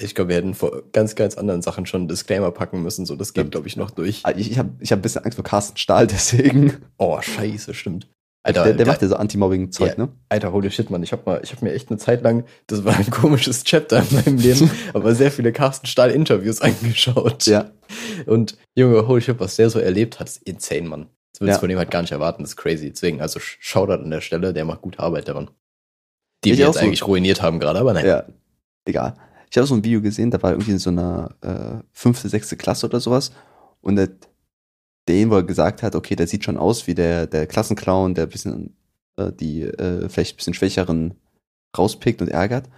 [0.00, 3.06] Ich glaube, wir hätten vor ganz, ganz anderen Sachen schon einen Disclaimer packen müssen.
[3.06, 4.20] So, das geht, glaube ich, noch durch.
[4.24, 6.76] Ah, Ich, ich habe ich hab ein bisschen Angst vor Carsten Stahl, deswegen.
[6.98, 8.08] Oh, scheiße, stimmt.
[8.48, 10.04] Alter, der, der da- macht ja so Anti-Mobbing-Zeug, Ja.
[10.04, 10.08] ne?
[10.28, 11.02] Alter, holy shit, Mann.
[11.02, 14.16] Ich mal, ich habe mir echt eine Zeit lang, das war ein komisches Chapter in
[14.16, 17.46] meinem Leben, aber sehr viele Carsten Stahl Interviews angeschaut.
[17.46, 17.70] Ja.
[18.26, 21.06] Und Junge, holy shit, was der so erlebt hat, ist insane, Mann.
[21.32, 21.58] Das würdest Ja.
[21.58, 22.90] du von dem halt gar nicht erwarten, das ist crazy.
[22.90, 25.50] Deswegen, also Shoutout an der Stelle, der macht gute Arbeit daran.
[26.44, 26.80] Die Ich wir jetzt so.
[26.84, 28.06] eigentlich ruiniert haben gerade, aber nein.
[28.06, 28.24] Ja.
[28.84, 29.14] Egal.
[29.50, 32.56] Ich habe so ein Video gesehen, da war irgendwie in so einer äh, fünfte, sechste
[32.56, 33.32] Klasse oder sowas.
[33.80, 34.08] Und der,
[35.08, 38.24] den, wo er gesagt hat, okay, der sieht schon aus wie der, der Klassenclown, der
[38.24, 38.76] ein bisschen
[39.18, 41.14] äh, die äh, vielleicht ein bisschen schwächeren
[41.76, 42.68] rauspickt und ärgert.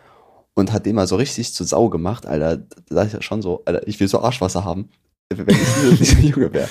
[0.54, 2.56] Und hat den mal so richtig zur Sau gemacht, Alter.
[2.56, 4.88] Da dachte ich ja schon so, Alter, ich will so Arschwasser haben,
[5.32, 6.68] wenn ich dieser, Junge wäre.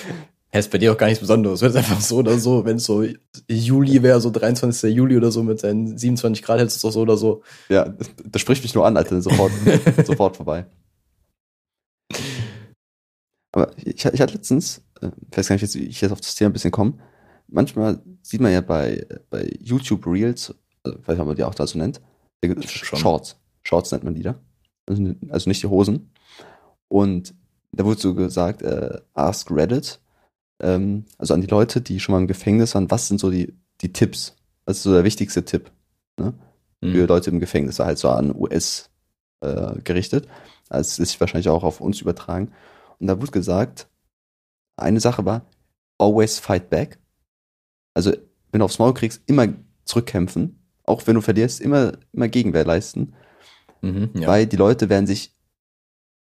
[0.54, 1.62] Ja, ist bei dir auch gar nichts Besonderes.
[1.62, 3.06] Wenn es einfach so oder so, wenn es so
[3.48, 4.94] Juli wäre, so 23.
[4.94, 7.44] Juli oder so mit seinen 27 Grad, hättest du es doch so oder so.
[7.70, 9.52] Ja, das, das spricht mich nur an, Alter, sofort,
[10.06, 10.66] sofort vorbei.
[13.52, 16.50] Aber ich, ich hatte letztens, ich weiß gar nicht, wie ich jetzt auf das Thema
[16.50, 16.94] ein bisschen komme,
[17.48, 21.78] manchmal sieht man ja bei, bei YouTube Reels, also, weiß man die auch da so
[21.78, 22.02] nennt.
[22.66, 23.38] Shorts.
[23.64, 24.36] Shorts nennt man die da.
[24.88, 26.12] Also, also nicht die Hosen.
[26.88, 27.34] Und
[27.72, 30.00] da wurde so gesagt, äh, ask Reddit,
[30.62, 33.54] ähm, also an die Leute, die schon mal im Gefängnis waren, was sind so die,
[33.82, 34.36] die Tipps?
[34.66, 35.72] Was ist so der wichtigste Tipp?
[36.18, 36.34] Ne?
[36.82, 36.92] Mhm.
[36.94, 38.90] für Leute im Gefängnis, halt so an US
[39.42, 40.28] äh, gerichtet.
[40.70, 42.52] Also es ist wahrscheinlich auch auf uns übertragen.
[43.00, 43.89] Und da wurde gesagt,
[44.82, 45.46] eine Sache war,
[45.98, 47.00] always fight back.
[47.94, 48.12] Also,
[48.52, 49.48] wenn du aufs Maul kriegst, immer
[49.86, 50.60] zurückkämpfen.
[50.84, 53.14] Auch wenn du verlierst, immer, immer Gegenwehr leisten.
[53.82, 54.28] Mhm, ja.
[54.28, 55.36] Weil die Leute werden sich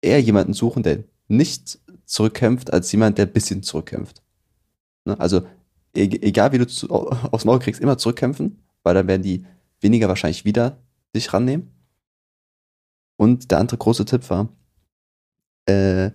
[0.02, 4.22] eher jemanden suchen, der nicht zurückkämpft, als jemand, der ein bisschen zurückkämpft.
[5.06, 5.20] Ne?
[5.20, 5.48] Also,
[5.96, 9.46] e egal wie du zu, aufs Maul kriegst, immer zurückkämpfen, weil dann werden die
[9.82, 10.78] weniger wahrscheinlich wieder
[11.14, 11.72] sich rannehmen.
[13.18, 14.50] Und der andere große Tipp war,
[15.66, 16.12] äh,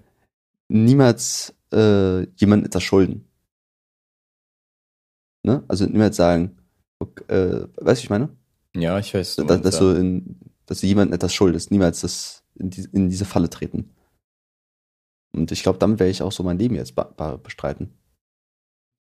[0.69, 3.25] niemals äh, jemandem etwas schulden.
[5.45, 5.65] Ne?
[5.69, 6.59] Also niemals sagen,
[6.99, 8.37] okay, äh, weißt du, ich meine?
[8.77, 9.37] ja, ich weiß.
[9.37, 13.25] du dass, du in, dass du jemandem etwas schuldest, niemals das in, die, in diese
[13.25, 13.95] Falle treten.
[15.33, 16.95] Und ich glaube, damit werde ich auch so mein Leben jetzt
[17.43, 17.93] bestreiten.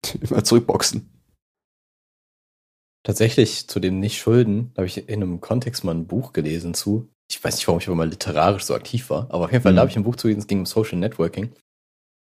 [0.21, 1.09] Immer zurückboxen.
[3.05, 7.09] Tatsächlich zu dem Nicht-Schulden habe ich in einem Kontext mal ein Buch gelesen zu.
[7.31, 9.73] Ich weiß nicht, warum ich aber mal literarisch so aktiv war, aber auf jeden Fall
[9.73, 9.77] Mhm.
[9.77, 11.53] da habe ich ein Buch zu gelesen, es ging um Social Networking.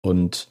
[0.06, 0.48] Und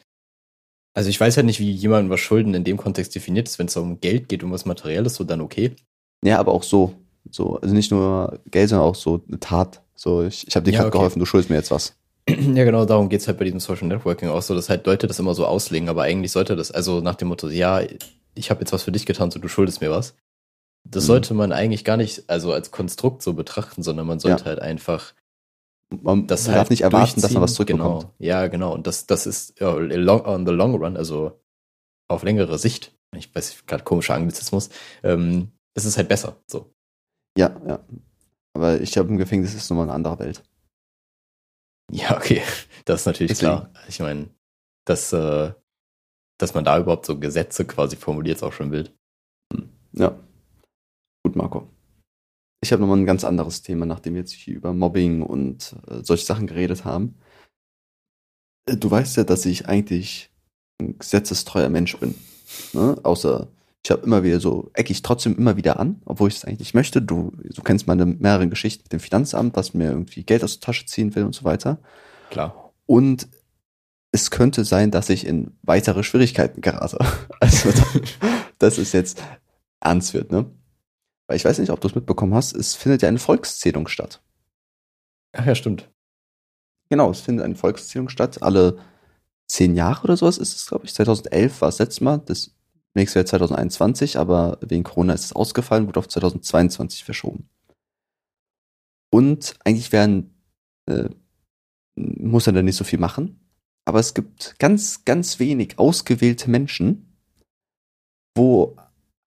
[0.97, 3.59] Also ich weiß halt nicht, wie jemand was Schulden in dem Kontext definiert ist.
[3.59, 5.75] Wenn es um Geld geht und was Materielles, so dann okay.
[6.23, 6.93] Ja, aber auch so.
[7.29, 9.81] So, also nicht nur Geld, sondern auch so eine Tat.
[9.95, 10.97] So, ich, ich habe dir Ja, gerade okay.
[10.99, 11.95] geholfen, du schuldest mir jetzt was.
[12.29, 15.19] Ja, genau, darum geht's halt bei diesem Social Networking auch so, dass halt Leute das
[15.19, 17.81] immer so auslegen, aber eigentlich sollte das, also nach dem Motto, ja,
[18.35, 20.15] ich habe jetzt was für dich getan, so du schuldest mir was.
[20.89, 21.07] Das Mhm.
[21.07, 24.45] sollte man eigentlich gar nicht, also als Konstrukt so betrachten, sondern man sollte Ja.
[24.49, 25.13] halt einfach
[26.03, 28.01] Man das darf halt nicht erwarten, dass man was zurückbekommt.
[28.01, 28.73] Genau, ja, genau.
[28.73, 31.41] Und das, das ist ja, on the long run, also
[32.07, 34.69] auf längere Sicht, ich weiß gerade komischer Anglizismus,
[35.03, 36.41] ähm, das ist halt besser.
[36.47, 36.73] So.
[37.37, 37.79] Ja, ja.
[38.53, 40.43] Aber ich glaube, im Gefängnis ist nochmal eine andere Welt.
[41.91, 42.41] Ja, okay.
[42.85, 43.51] Das ist natürlich Deswegen.
[43.51, 43.73] klar.
[43.87, 44.29] Ich meine,
[44.85, 45.53] dass, äh,
[46.37, 48.95] dass man da überhaupt so Gesetze quasi formuliert, ist auch schon wild.
[49.93, 50.17] Ja.
[51.23, 51.74] Gut, Marco.
[52.65, 55.99] Ich habe nochmal ein ganz anderes Thema, nachdem wir jetzt hier über Mobbing und äh,
[56.01, 57.13] solche Sachen geredet haben.
[58.67, 60.31] Äh, Du weißt ja, dass ich eigentlich
[60.81, 62.15] ein gesetzestreuer Mensch bin.
[62.73, 62.97] Ne?
[63.03, 63.49] Außer
[63.83, 66.59] ich habe immer wieder so, ecke ich trotzdem immer wieder an, obwohl ich es eigentlich
[66.59, 67.03] nicht möchte.
[67.03, 70.65] Du, du kennst meine mehreren Geschichten mit dem Finanzamt, was mir irgendwie Geld aus der
[70.65, 71.77] Tasche ziehen will und so weiter.
[72.31, 72.73] Klar.
[72.87, 73.27] Und
[74.11, 76.97] es könnte sein, dass ich in weitere Schwierigkeiten gerate.
[77.39, 77.69] Also,
[78.57, 79.21] dass es jetzt
[79.81, 80.49] ernst wird, ne?
[81.27, 84.21] Weil ich weiß nicht, ob du es mitbekommen hast, es findet ja eine Volkszählung statt.
[85.33, 85.89] Ach ja, stimmt.
[86.89, 88.43] Genau, es findet eine Volkszählung statt.
[88.43, 88.79] Alle
[89.47, 90.93] zehn Jahre oder sowas ist es, glaube ich.
[90.93, 92.19] 2011 war das letzte Mal.
[92.19, 92.55] Das
[92.93, 97.49] nächste Jahr 2021, aber wegen Corona ist es ausgefallen, wurde auf 2022 verschoben.
[99.11, 100.33] Und eigentlich werden,
[100.87, 101.09] äh,
[101.95, 103.39] muss er da nicht so viel machen.
[103.85, 107.17] Aber es gibt ganz, ganz wenig ausgewählte Menschen,
[108.35, 108.75] wo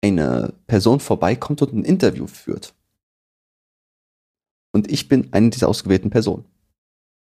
[0.02, 2.74] eine Person vorbeikommt und ein Interview führt.
[4.74, 6.44] Und ich bin eine dieser ausgewählten Personen.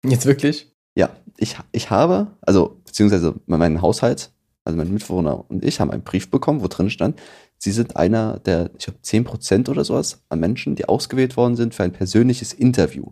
[0.05, 0.75] Jetzt wirklich?
[0.95, 4.31] Ja, ich, ich habe, also beziehungsweise mein Haushalt,
[4.63, 7.19] also mein Mitbewohner und ich haben einen Brief bekommen, wo drin stand,
[7.57, 11.73] sie sind einer der, ich glaube, 10% oder sowas an Menschen, die ausgewählt worden sind
[11.73, 13.11] für ein persönliches Interview,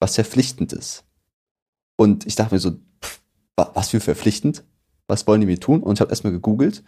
[0.00, 1.04] was verpflichtend ist.
[1.96, 2.72] Und ich dachte mir so,
[3.02, 3.20] pff,
[3.56, 4.64] wa- was für verpflichtend?
[5.10, 5.82] Was wollen die mir tun?
[5.82, 6.84] Und ich habe erstmal gegoogelt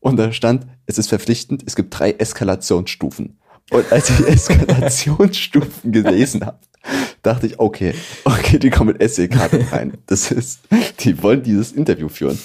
[0.00, 3.38] und da stand, es ist verpflichtend, es gibt drei Eskalationsstufen.
[3.70, 6.58] Und als ich die Eskalationsstufen gelesen habe,
[7.20, 7.94] dachte ich, okay,
[8.24, 9.98] okay, die kommen mit SE-Karte rein.
[10.06, 10.60] Das ist,
[11.00, 12.38] die wollen dieses Interview führen.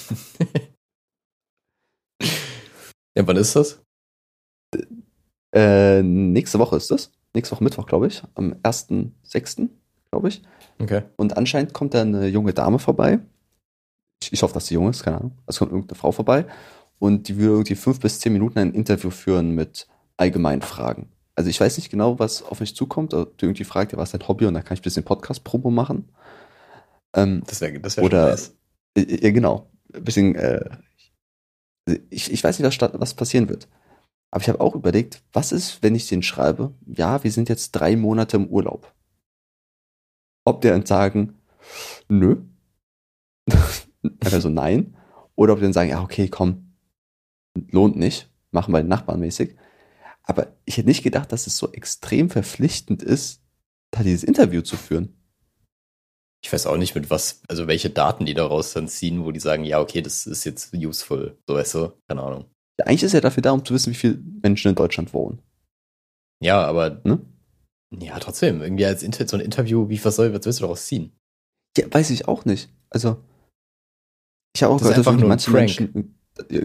[3.16, 3.80] Ja, wann ist das?
[5.54, 7.10] Äh, nächste Woche ist das.
[7.34, 8.22] Nächste Woche Mittwoch, glaube ich.
[8.34, 9.70] Am 1.6.,
[10.10, 10.42] glaube ich.
[10.78, 11.04] Okay.
[11.16, 13.20] Und anscheinend kommt da eine junge Dame vorbei.
[14.32, 15.32] Ich, hoffe, dass sie jung ist, keine Ahnung.
[15.46, 16.46] Es kommt irgendeine Frau vorbei.
[16.98, 21.10] Und die will irgendwie fünf bis zehn Minuten ein Interview führen mit allgemeinen Fragen.
[21.34, 23.12] Also ich weiß nicht genau, was auf mich zukommt.
[23.12, 24.46] aber Die irgendwie fragt, ja, was ist dein Hobby?
[24.46, 26.08] Und dann kann ich ein bisschen Podcast-Promo machen.
[27.14, 28.54] Ähm, Das wäre das wär Oder- nice.
[28.96, 29.70] Äh, Ja, genau.
[29.94, 30.70] Ein bisschen, äh,
[32.10, 33.68] ich, ich weiß nicht, was, was passieren wird.
[34.30, 37.72] Aber ich habe auch überlegt, was ist, wenn ich den schreibe, ja, wir sind jetzt
[37.72, 38.92] drei Monate im Urlaub.
[40.44, 41.34] Ob der dann sagen,
[42.08, 42.36] nö.
[44.24, 44.96] also nein.
[45.34, 46.74] Oder ob die dann sagen, ja, okay, komm,
[47.70, 49.56] lohnt nicht, machen wir den Nachbarn mäßig.
[50.22, 53.42] Aber ich hätte nicht gedacht, dass es so extrem verpflichtend ist,
[53.92, 55.14] da dieses Interview zu führen.
[56.42, 59.40] Ich weiß auch nicht, mit was, also welche Daten die daraus dann ziehen, wo die
[59.40, 61.38] sagen, ja, okay, das ist jetzt useful.
[61.46, 62.44] So weißt du, keine Ahnung.
[62.84, 65.40] Eigentlich ist er dafür da, um zu wissen, wie viele Menschen in Deutschland wohnen.
[66.42, 67.20] Ja, aber Ne?
[67.98, 70.86] ja, trotzdem, irgendwie als Inter so ein Interview, wie was soll, was willst du daraus
[70.86, 71.12] ziehen?
[71.76, 72.68] Ja, weiß ich auch nicht.
[72.90, 73.22] Also,
[74.56, 75.50] ich habe auch Das gehört, dass manche.
[75.50, 76.14] Menschen,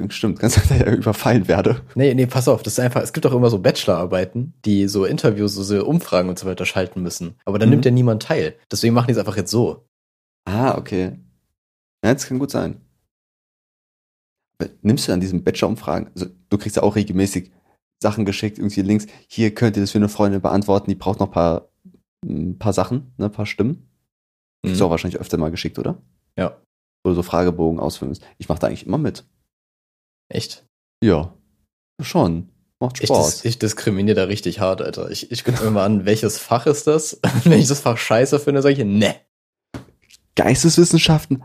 [0.10, 1.82] stimmt, ganz dass ich überfallen werde.
[1.96, 5.04] Nee, nee, pass auf, das ist einfach, es gibt auch immer so Bachelorarbeiten, die so
[5.06, 7.36] Interviews, so, so Umfragen und so weiter schalten müssen.
[7.46, 7.74] Aber dann Mhm.
[7.74, 8.56] nimmt ja niemand teil.
[8.72, 9.86] Deswegen machen die es einfach jetzt so.
[10.46, 11.20] Ah, okay.
[12.04, 12.80] Ja, das kann gut sein.
[14.58, 17.52] Aber Nimmst du an diesen Bachelor-Umfragen, also du kriegst ja auch regelmäßig
[18.02, 21.28] Sachen geschickt, irgendwie Links, hier könnt ihr das für eine Freundin beantworten, die braucht noch
[21.28, 21.70] ein paar,
[22.26, 23.90] ein paar Sachen, ne, ein paar Stimmen.
[24.66, 24.72] Mhm.
[24.72, 26.02] Ist auch wahrscheinlich öfter mal geschickt, oder?
[26.38, 26.58] Ja.
[27.04, 28.24] Oder so Fragebogen ausfüllen musst.
[28.38, 29.26] Ich mache da eigentlich immer mit.
[30.30, 30.66] Echt?
[31.04, 31.34] Ja.
[32.02, 32.50] Schon.
[32.80, 33.42] Macht Ich, Spaß.
[33.42, 35.12] dis ich diskriminiere da richtig hart, Alter.
[35.12, 37.20] Ich, ich gucke mir mal an, welches Fach ist das?
[37.44, 39.16] Wenn ich das Fach scheiße finde, sage ich, ne.
[40.36, 41.44] Geisteswissenschaften?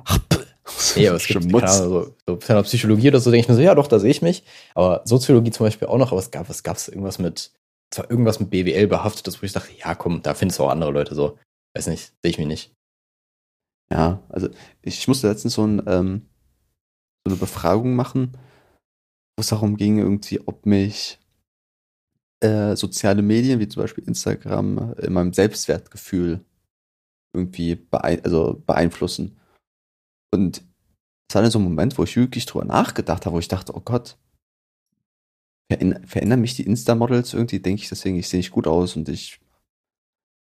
[0.96, 3.60] Nee, aber es gibt keine Ahnung, so, so Psychologie oder so, denke ich mir so,
[3.60, 4.44] ja doch, da sehe ich mich.
[4.74, 7.52] Aber Soziologie zum Beispiel auch noch, aber es gab, was gab's irgendwas mit,
[7.92, 10.70] es war irgendwas mit BWL behaftetes, wo ich dachte, ja komm, da findest du auch
[10.70, 11.38] andere Leute so.
[11.76, 12.72] Weiß nicht, sehe ich mich nicht.
[13.90, 14.48] Ja, also
[14.82, 16.28] ich musste letztens so, ein, ähm,
[17.26, 18.32] so eine Befragung machen,
[19.36, 21.20] wo es darum ging, irgendwie, ob mich
[22.40, 26.44] äh, soziale Medien, wie zum Beispiel Instagram, in meinem Selbstwertgefühl
[27.34, 29.38] irgendwie beein also beeinflussen.
[30.32, 30.64] Und
[31.28, 33.74] das war dann so ein Moment, wo ich wirklich drüber nachgedacht habe, wo ich dachte,
[33.74, 34.18] oh Gott,
[35.68, 39.40] verändern, mich die Insta-Models irgendwie, denke ich deswegen, ich sehe nicht gut aus und ich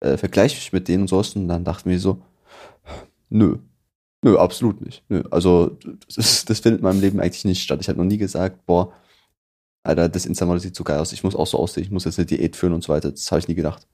[0.01, 2.23] äh, vergleiche mich mit denen und sowas und dann dachte ich mir so,
[3.33, 3.59] nö,
[4.23, 5.05] nö, absolut nicht.
[5.09, 5.23] Nö.
[5.31, 5.77] Also
[6.17, 7.81] das, das findet in meinem Leben eigentlich nicht statt.
[7.81, 8.93] Ich habe noch nie gesagt, boah,
[9.85, 12.19] Alter, das Insta-Model sieht so geil aus, ich muss auch so aussehen, ich muss jetzt
[12.19, 13.11] eine Diät führen und so weiter.
[13.11, 13.89] Das habe ich nie gedacht.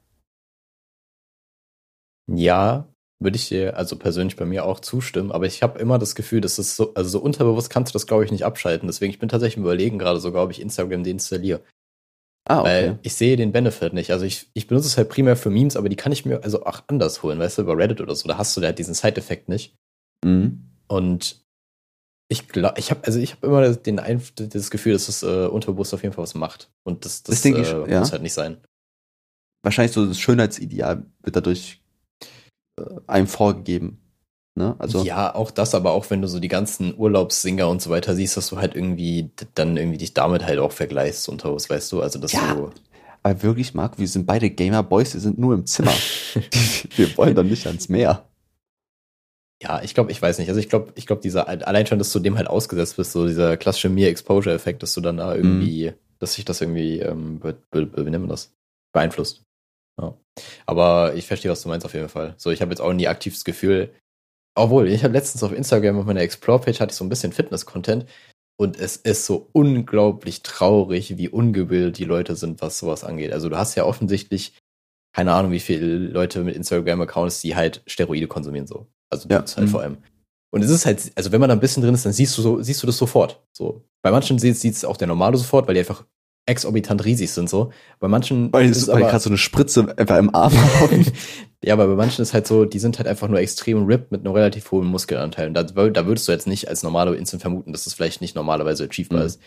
[2.31, 2.87] Ja,
[3.21, 6.41] würde ich dir also persönlich bei mir auch zustimmen, aber ich habe immer das Gefühl,
[6.41, 8.87] dass es so, also so unterbewusst kannst du das, glaube ich, nicht abschalten.
[8.87, 11.63] Deswegen, ich bin tatsächlich im Überlegen gerade sogar, ob ich Instagram deinstalliere.
[12.49, 12.67] Ah, okay.
[12.69, 14.11] Weil ich sehe den Benefit nicht.
[14.11, 16.65] Also ich, ich benutze es halt primär für Memes, aber die kann ich mir also
[16.65, 18.27] auch anders holen, weißt du, über Reddit oder so.
[18.27, 19.77] Da hast du halt diesen Side-Effekt nicht.
[20.25, 20.71] Mhm.
[20.89, 21.45] Und
[22.31, 25.47] ich glaube, ich habe also ich habe immer den Einf das Gefühl, dass das äh,
[25.47, 26.71] unterbewusst auf jeden Fall was macht.
[26.85, 28.01] Und das, das, Das denke ich, äh, ja.
[28.01, 28.59] muss halt nicht sein.
[29.63, 31.83] Wahrscheinlich so das Schönheitsideal wird dadurch
[32.79, 34.01] äh, einem vorgegeben.
[34.59, 34.75] Ne?
[34.81, 38.17] Also, ja, auch das, aber auch wenn du so die ganzen Urlaubssinger und so weiter
[38.17, 41.93] siehst, dass du halt irgendwie dann irgendwie dich damit halt auch vergleichst unter was, weißt
[41.93, 42.03] du?
[42.03, 42.55] Also dass Ja.
[42.55, 42.71] du
[43.23, 45.93] aber wirklich, Marc, wir sind beide Gamer-Boys, wir sind nur im Zimmer.
[46.97, 48.25] wir wollen dann nicht ans Meer.
[49.63, 50.49] Ja, ich glaube, ich weiß nicht.
[50.49, 53.27] Also ich glaube, ich glaube, dieser allein schon, dass du dem halt ausgesetzt bist, so
[53.27, 57.87] dieser klassische Mere-Exposure-Effekt, dass du dann da irgendwie, dass sich das irgendwie, ähm, be, be,
[57.87, 58.53] be, wie nennt man das?
[58.93, 59.43] Beeinflusst.
[60.01, 60.17] Ja.
[60.67, 62.35] Aber ich verstehe, was du meinst auf jeden Fall.
[62.39, 63.93] So, ich habe jetzt auch nie aktiv das Gefühl,
[64.59, 68.07] obwohl, ich habe letztens auf Instagram auf meiner Explore-Page hatte ich so ein bisschen Fitness-Content
[68.61, 73.33] und es ist so unglaublich traurig, wie ungebildet die Leute sind, was sowas angeht.
[73.33, 74.55] Also du hast ja offensichtlich
[75.15, 78.87] keine Ahnung, wie viele Leute mit Instagram-Accounts, die halt Steroide konsumieren so.
[79.11, 79.39] Also Ja.
[79.39, 79.71] Dudes halt Mhm.
[79.71, 79.97] vor allem.
[80.51, 82.43] Und es ist halt, also wenn man da ein bisschen drin ist, dann siehst du
[82.43, 83.43] so, siehst du das sofort.
[83.53, 83.83] So.
[84.03, 86.05] Bei manchen sieht es auch der Normale sofort, weil die einfach
[86.47, 87.73] exorbitant riesig sind so.
[88.01, 91.07] Bei manchen Weil, ist weil die aber, gerade so eine Spritze einfach im Arm haben.
[91.65, 94.25] ja, aber bei manchen ist halt so, die sind halt einfach nur extrem ripped mit
[94.25, 95.49] einem relativ hohen Muskelanteil.
[95.49, 98.37] Und da, da würdest du jetzt nicht als normale instant vermuten, dass das vielleicht nicht
[98.37, 99.27] normalerweise achievbar Mhm.
[99.27, 99.41] ist.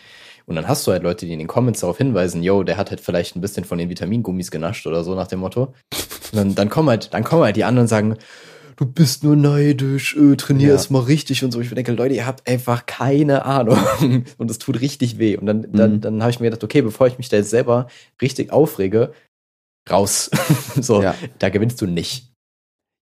[0.46, 2.90] Und dann hast du halt Leute, die in den Comments darauf hinweisen, yo, der hat
[2.90, 5.74] halt vielleicht ein bisschen von den Vitamingummis genascht oder so nach dem Motto.
[6.32, 8.16] Und dann, dann kommen halt, dann kommen halt die anderen und sagen,
[8.76, 10.76] du bist nur neidisch, äh, trainier Ja.
[10.76, 11.62] es mal richtig und so.
[11.62, 13.78] Ich denke, Leute, ihr habt einfach keine Ahnung.
[14.38, 15.38] Und es tut richtig weh.
[15.38, 16.02] Und dann, dann, Mhm.
[16.02, 17.88] dann habe ich mir gedacht, okay, bevor ich mich da jetzt selber
[18.22, 19.12] richtig aufrege,
[19.90, 20.30] raus.
[20.82, 21.16] so, Ja.
[21.40, 22.32] da gewinnst du nicht.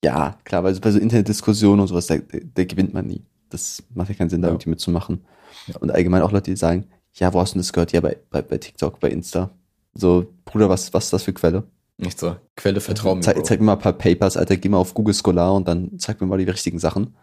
[0.04, 3.24] ja, klar, weil bei so Internetdiskussionen und sowas, da, da, gewinnt man nie.
[3.48, 4.54] Das macht ja keinen Sinn, da Ja.
[4.54, 5.24] irgendwie mitzumachen.
[5.66, 5.76] Ja.
[5.78, 7.92] Und allgemein auch Leute, die sagen, ja, wo hast du denn das gehört?
[7.92, 9.50] Ja, bei, bei, bei TikTok, bei Insta.
[9.94, 11.64] So, Bruder, was, was ist das für Quelle?
[11.96, 12.34] Nicht so.
[12.56, 13.22] Quelle vertrauen mir.
[13.44, 16.20] Zeig, mir mal ein paar Papers, Alter, geh mal auf Google Scholar und dann zeig
[16.20, 17.14] mir mal die richtigen Sachen.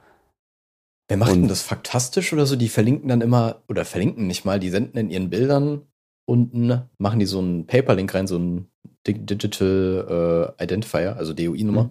[1.10, 2.56] Wer macht denn Und- das faktastisch oder so?
[2.56, 5.82] Die verlinken dann immer, oder verlinken nicht mal, die senden in ihren Bildern
[6.26, 8.71] unten, machen die so einen Paperlink rein, so einen
[9.08, 11.86] Digital äh, Identifier, also DOI-Nummer.
[11.86, 11.90] Mhm.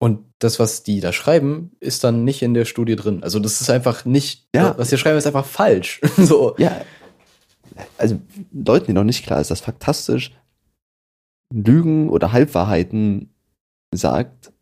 [0.00, 3.24] Und das, was die da schreiben, ist dann nicht in der Studie drin.
[3.24, 4.78] Also das ist einfach nicht, Ja.
[4.78, 6.00] was sie schreiben, ist einfach falsch.
[6.16, 6.54] so.
[6.58, 6.82] Ja,
[7.96, 8.20] also
[8.52, 10.32] Leuten, die noch nicht klar ist, dass faktastisch
[11.52, 13.34] Lügen oder Halbwahrheiten
[13.94, 14.52] sagt,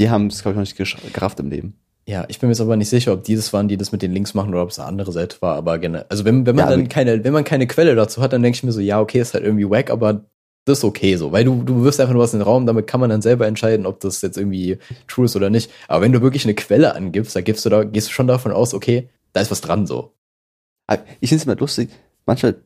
[0.00, 1.74] die haben es, glaube ich, noch nicht gerafft im Leben.
[2.06, 4.00] Ja, ich bin mir jetzt aber nicht sicher, ob die das waren, die das mit
[4.00, 6.56] den Links machen oder ob es eine andere Seite war, aber generell, also wenn, wenn
[6.56, 8.80] man Ja, dann keine, wenn man keine Quelle dazu hat, dann denke ich mir so,
[8.80, 10.24] ja, okay, ist halt irgendwie wack, aber
[10.68, 12.86] das ist okay so, weil du, du wirfst einfach nur was in den Raum, damit
[12.86, 15.70] kann man dann selber entscheiden, ob das jetzt irgendwie true ist oder nicht.
[15.88, 18.52] Aber wenn du wirklich eine Quelle angibst, da gibst du da, gehst du schon davon
[18.52, 20.14] aus, okay, da ist was dran so.
[20.86, 21.90] Aber Ich finde es immer lustig,
[22.26, 22.56] manchmal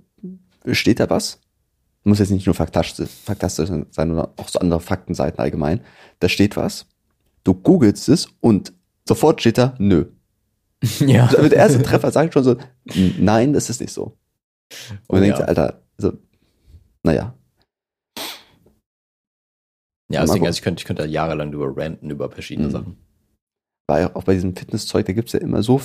[0.70, 1.40] steht da was,
[2.05, 5.80] muss jetzt nicht nur faktastisch, faktastisch sein, sondern auch so andere Faktenseiten allgemein.
[6.20, 6.86] Da steht was,
[7.44, 8.72] du googelst es und
[9.09, 10.07] sofort steht da, nö.
[11.00, 11.26] ja.
[11.26, 12.57] Also der erste Treffer sagt schon so,
[12.94, 14.03] "N- nein, das ist nicht so.
[14.05, 15.44] Und Oh, man denkt, ja.
[15.44, 16.12] Alter, so,
[17.05, 17.34] naja.
[20.12, 22.72] Ja, deswegen, also ich könnte, ich könnte da jahrelang drüber ranten über verschiedene Mhm.
[22.72, 22.96] Sachen.
[23.88, 25.80] weil auch bei diesem Fitnesszeug, da gibt's ja immer so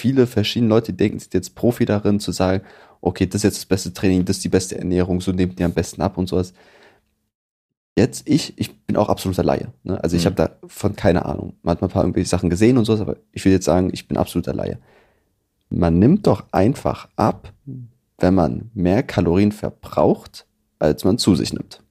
[0.00, 2.64] viele verschiedene Leute, die denken, sind jetzt Profi darin, zu sagen,
[3.00, 5.66] okay, das ist jetzt das beste Training, das ist die beste Ernährung, so nehmt ihr
[5.66, 6.54] am besten ab und sowas.
[7.98, 9.68] Jetzt, ich, ich bin auch absoluter Laie.
[9.82, 10.02] Ne?
[10.02, 10.26] Also ich Mhm.
[10.26, 11.54] habe da von keine Ahnung.
[11.62, 13.90] Man hat mal ein paar irgendwelche Sachen gesehen und sowas, aber ich will jetzt sagen,
[13.92, 14.78] ich bin absoluter Laie.
[15.68, 17.52] Man nimmt doch einfach ab,
[18.18, 20.46] wenn man mehr Kalorien verbraucht,
[20.78, 21.81] als man zu sich nimmt.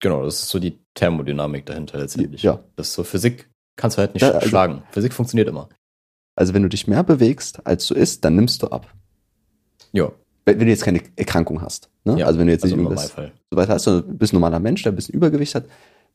[0.00, 2.42] Genau, das ist so die Thermodynamik dahinter letztendlich.
[2.42, 2.60] Ja.
[2.76, 4.82] Das ist so Physik kannst du halt nicht Ja, also- schlagen.
[4.90, 5.68] Physik funktioniert immer.
[6.36, 8.92] Also wenn du dich mehr bewegst, als du isst, dann nimmst du ab.
[9.92, 10.10] Ja,
[10.46, 11.90] Wenn, wenn du jetzt keine Erkrankung hast.
[12.04, 12.18] Ne?
[12.18, 12.26] ja.
[12.26, 13.12] Also wenn du jetzt also nicht irgendwas
[13.50, 15.64] so weiter hast, du bist ein normaler Mensch, der ein bisschen Übergewicht hat,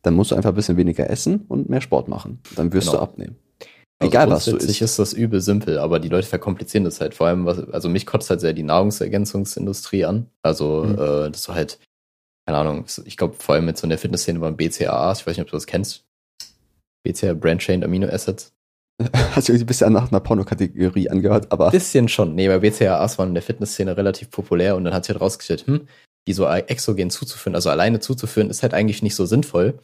[0.01, 2.39] dann musst du einfach ein bisschen weniger essen und mehr Sport machen.
[2.55, 2.97] Dann wirst Genau.
[2.99, 3.35] du abnehmen.
[3.99, 4.81] Also Egal was du isst.
[4.81, 7.13] ist das übel simpel, aber die Leute verkomplizieren das halt.
[7.13, 10.27] Vor allem, was, also mich kotzt halt sehr die Nahrungsergänzungsindustrie an.
[10.41, 10.93] Also, Mhm.
[10.93, 11.79] äh, das war halt,
[12.45, 15.37] keine Ahnung, ich glaube vor allem mit so in der Fitnessszene beim BCAAs, ich weiß
[15.37, 16.05] nicht, ob du das kennst.
[17.03, 18.53] BCA Branched Amino Acids.
[19.01, 22.35] Hat sich irgendwie ein bisschen nach einer Pornokategorie angehört, aber Bisschen schon.
[22.35, 25.67] Nee, bei BCAAs waren in der Fitnessszene relativ populär und dann hat sich halt rausgestellt,
[25.67, 25.87] hm,
[26.27, 29.79] die so exogen zuzuführen, also alleine zuzuführen, ist halt eigentlich nicht so sinnvoll.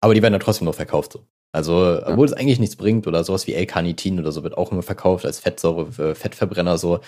[0.00, 1.12] Aber die werden dann trotzdem noch verkauft.
[1.12, 1.26] So.
[1.52, 4.82] Also, obwohl es eigentlich nichts bringt oder sowas wie L-Carnitin oder so wird auch immer
[4.82, 7.00] verkauft als Fettsäure, äh, Fettverbrenner so.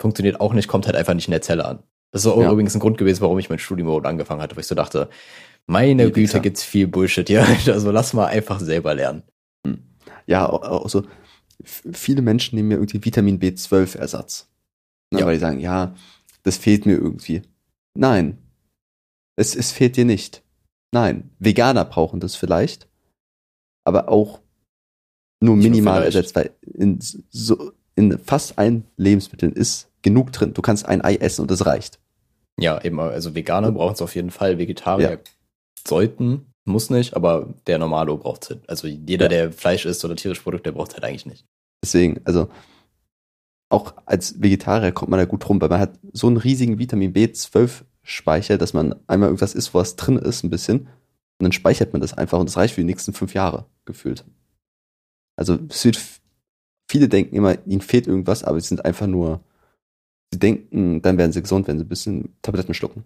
[0.00, 1.82] Funktioniert auch nicht, kommt halt einfach nicht in der Zelle an.
[2.12, 2.50] Das ist auch Ja.
[2.50, 5.08] übrigens ein Grund gewesen, warum ich mein Studium überhaupt angefangen hatte, weil ich so dachte,
[5.66, 7.44] meine Die Güte, gibt's viel Bullshit hier.
[7.68, 9.22] Also lass mal einfach selber lernen.
[10.26, 11.04] ja, au- auch so,
[11.62, 14.48] f- viele Menschen nehmen ja irgendwie Vitamin B12-Ersatz.
[15.12, 15.26] Ne, Ja.
[15.26, 15.94] Weil die sagen, ja,
[16.42, 17.42] das fehlt mir irgendwie.
[17.96, 18.38] Nein,
[19.36, 20.42] es, es fehlt dir nicht.
[20.92, 22.88] Nein, Veganer brauchen das vielleicht,
[23.84, 24.40] aber auch
[25.42, 30.54] nur minimal ersetzt, weil in, so, in fast allen Lebensmitteln ist genug drin.
[30.54, 31.98] Du kannst ein Ei essen und das reicht.
[32.58, 35.18] Ja, eben, also Veganer brauchen es auf jeden Fall, Vegetarier Ja.
[35.86, 38.68] sollten, muss nicht, aber der Normalo braucht es halt.
[38.68, 39.28] Also jeder, Ja.
[39.28, 41.44] der Fleisch isst oder tierische Produkte, der braucht es halt eigentlich nicht.
[41.82, 42.48] Deswegen, also
[43.70, 47.12] auch als Vegetarier kommt man da gut rum, weil man hat so einen riesigen Vitamin
[47.14, 51.92] B12-Speicher, dass man einmal irgendwas isst, wo was drin ist, ein bisschen, und dann speichert
[51.94, 54.24] man das einfach und das reicht für die nächsten fünf Jahre gefühlt.
[55.38, 55.98] Also es wird,
[56.90, 59.40] viele denken immer, ihnen fehlt irgendwas, aber sie sind einfach nur,
[60.32, 63.04] sie denken, dann werden sie gesund, wenn sie ein bisschen Tabletten schlucken.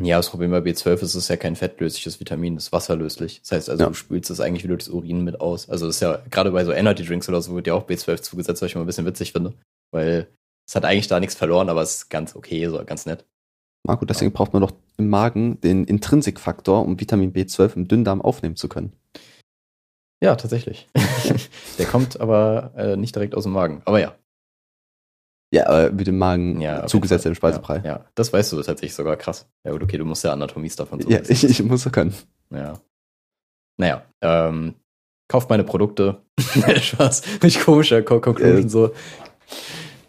[0.00, 3.40] Ja, das Problem bei B12 ist, es ist ja kein fettlösliches Vitamin, es ist wasserlöslich.
[3.40, 3.88] Das heißt also, Ja.
[3.88, 5.68] du spülst es eigentlich wieder das Urin mit aus.
[5.68, 8.22] Also das ist ja, gerade bei so Energy Drinks oder so wird ja auch B12
[8.22, 9.54] zugesetzt, was ich immer ein bisschen witzig finde.
[9.90, 10.28] Weil
[10.68, 13.26] es hat eigentlich da nichts verloren, aber es ist ganz okay, so ganz nett.
[13.84, 18.54] Marco, deswegen braucht man doch im Magen den Intrinsikfaktor, um Vitamin B12 im Dünndarm aufnehmen
[18.54, 18.92] zu können.
[20.22, 20.86] Ja, tatsächlich.
[21.78, 23.82] Der kommt aber äh, nicht direkt aus dem Magen.
[23.86, 24.14] Aber ja.
[25.52, 27.34] Ja, aber wird im Magen ja zugesetzt im.
[27.34, 27.78] Speisebrei.
[27.78, 29.48] Ja, ja, das weißt du tatsächlich sogar krass.
[29.64, 32.14] Ja gut, okay, du musst ja Anatomie davon Ja, ich, ich muss so können.
[32.50, 32.74] Ja.
[33.76, 34.74] Naja, ähm,
[35.28, 36.22] kauft meine Produkte.
[36.80, 37.22] Spaß.
[37.42, 38.68] Nicht komischer Co Conclusion Äh.
[38.68, 38.92] so.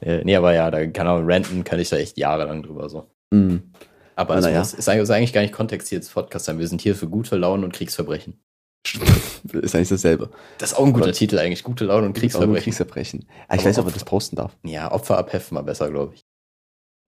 [0.02, 3.08] Äh, nee, aber ja, da kann auch ranten, kann ich da echt jahrelang drüber so.
[3.32, 3.72] Mhm.
[4.16, 4.60] Aber es ja.
[4.60, 6.60] muss, ist, eigentlich, ist eigentlich gar nicht Kontext hier des Podcasts sein.
[6.60, 8.40] Wir sind hier für gute Laune und Kriegsverbrechen.
[8.84, 10.32] Ist eigentlich dasselbe.
[10.58, 11.64] Das ist auch ein guter Aber- Titel eigentlich.
[11.64, 12.64] Gute Laune und Kriegsverbrechen.
[12.64, 13.20] Kriegsverbrechen.
[13.22, 13.48] Kriegsverbrechen.
[13.48, 14.58] Ah, ich Aber weiß nicht, ob man das posten darf.
[14.64, 16.22] Ja, Opfer abheften war besser, glaube ich.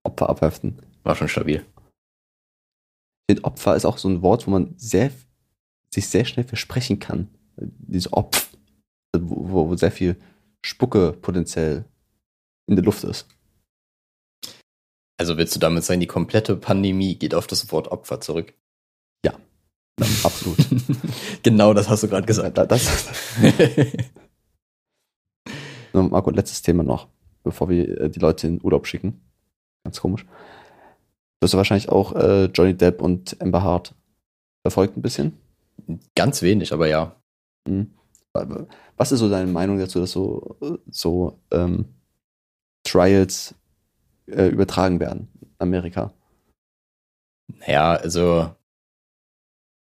[0.04, 0.80] Opfer abheften.
[1.02, 1.64] War schon stabil.
[3.26, 5.10] Ich finde, Opfer ist auch so ein Wort, wo man sehr,
[5.92, 7.28] sich sehr schnell versprechen kann.
[7.56, 8.50] Diese Opf,
[9.16, 10.16] wo- wo sehr viel
[10.64, 11.84] Spucke potenziell
[12.66, 13.26] in der Luft ist.
[15.18, 18.54] Also willst du damit sagen, die komplette Pandemie geht auf das Wort Opfer zurück?
[20.00, 20.58] Ja, absolut.
[21.42, 22.58] genau das hast du gerade gesagt.
[22.58, 23.06] Da- das,
[25.92, 27.08] Na, Marco, letztes Thema noch,
[27.44, 29.20] bevor wir äh, die Leute in Urlaub schicken.
[29.84, 30.24] Ganz komisch.
[30.24, 33.94] Du hast ja wahrscheinlich auch äh, Johnny Depp und Amber Hart
[34.66, 35.38] verfolgt ein bisschen.
[36.16, 37.14] Ganz wenig, aber ja.
[37.68, 37.90] Mhm.
[38.96, 40.56] Was ist so deine Meinung dazu, dass so,
[40.90, 41.84] so ähm,
[42.84, 43.54] Trials
[44.26, 45.28] äh, übertragen werden?
[45.58, 46.12] Amerika.
[47.60, 48.50] Naja, also,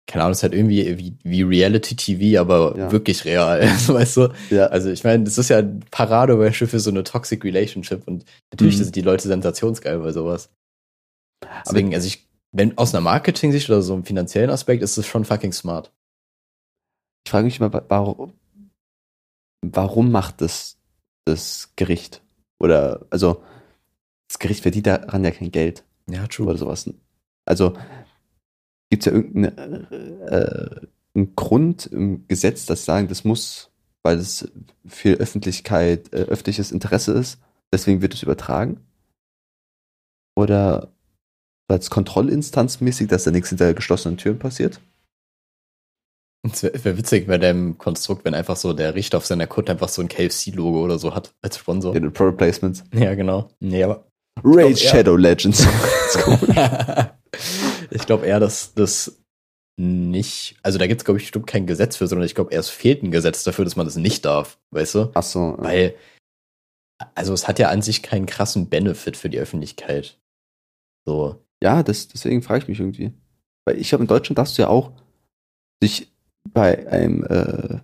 [0.10, 2.92] keine Ahnung, es ist halt irgendwie wie, wie Reality-TV, aber Ja.
[2.92, 4.30] wirklich real, weißt du?
[4.50, 8.26] Ja, Also ich meine, das ist ja ein Paradebeispiel für so eine Toxic Relationship und
[8.52, 8.84] natürlich Mhm.
[8.86, 10.50] sind die Leute sensationsgeil bei sowas.
[11.66, 15.24] Deswegen, also ich, wenn aus einer Marketing-Sicht oder so einem finanziellen Aspekt ist es schon
[15.26, 15.92] fucking smart.
[17.26, 18.34] ich frage mich immer, wa- warum,
[19.64, 20.78] warum macht das
[21.26, 22.24] das Gericht?
[22.60, 23.44] Oder, also,
[24.28, 25.84] das Gericht verdient daran ja kein Geld.
[26.10, 26.90] Ja, oder sowas.
[27.46, 27.74] Also
[28.90, 29.88] gibt es ja irgendeinen
[30.28, 33.72] äh, einen Grund im Gesetz, das sagen, das muss,
[34.04, 34.52] weil es
[34.86, 37.40] für Öffentlichkeit, äh, öffentliches Interesse ist,
[37.74, 38.80] deswegen wird es übertragen?
[40.36, 40.94] Oder
[41.68, 44.80] weil es kontrollinstanzmäßig, dass da nichts hinter geschlossenen Türen passiert?
[46.44, 49.74] Es wäre wär witzig bei dem Konstrukt, wenn einfach so der Richter auf seiner Kutte
[49.74, 51.94] einfach so ein KFC-Logo oder so hat als Sponsor.
[51.96, 52.86] In den Product Placements.
[52.94, 53.50] Ja, genau.
[53.60, 54.06] Nee, aber
[54.42, 54.90] Raid ja.
[54.90, 55.68] Shadow Legends.
[56.12, 56.56] Das ist cool.
[58.10, 59.22] ich glaube eher, dass das
[59.78, 62.72] nicht, also da gibt es, glaube ich, bestimmt kein Gesetz für, sondern ich glaube, erst
[62.72, 65.12] fehlt ein Gesetz dafür, dass man das nicht darf, weißt du?
[65.14, 65.56] Ach so.
[65.60, 65.96] äh, Weil,
[67.14, 70.18] also es hat ja an sich keinen krassen Benefit für die Öffentlichkeit.
[71.06, 71.46] So.
[71.62, 73.14] Ja, das, deswegen frage ich mich irgendwie.
[73.66, 74.92] Weil ich habe in Deutschland darfst du ja auch
[75.84, 76.12] dich
[76.52, 77.80] bei einem äh,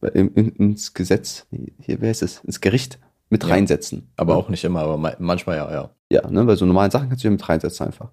[0.00, 1.46] bei, in, in, ins Gesetz,
[1.80, 2.98] hier, wer ist es, ins Gericht
[3.30, 3.54] mit Ja.
[3.54, 4.12] reinsetzen.
[4.16, 4.38] Aber ja?
[4.38, 5.94] auch nicht immer, aber ma- manchmal ja, ja.
[6.12, 8.12] Ja, ne, bei so normalen Sachen kannst du ja mit reinsetzen einfach.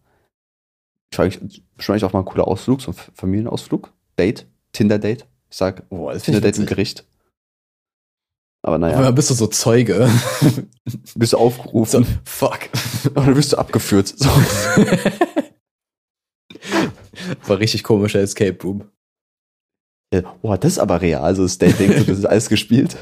[1.16, 5.26] Ich frage mich, wahrscheinlich auch mal ein cooler Ausflug, so ein Familienausflug, Date, Tinder-Date.
[5.50, 6.66] Ich sag Boah, das Tinder-Date im.
[6.66, 7.06] Gericht.
[8.64, 10.10] Aber naja, einmal bist du so Zeuge.
[10.84, 12.68] bist du so, aufgerufen fuck.
[13.16, 14.10] oder wirst du abgeführt.
[14.10, 14.28] So.
[17.48, 18.84] War richtig komischer Escape Room.
[20.14, 21.24] Ja, boah, das ist aber real.
[21.24, 22.98] Also das Dating, so, das ist alles gespielt.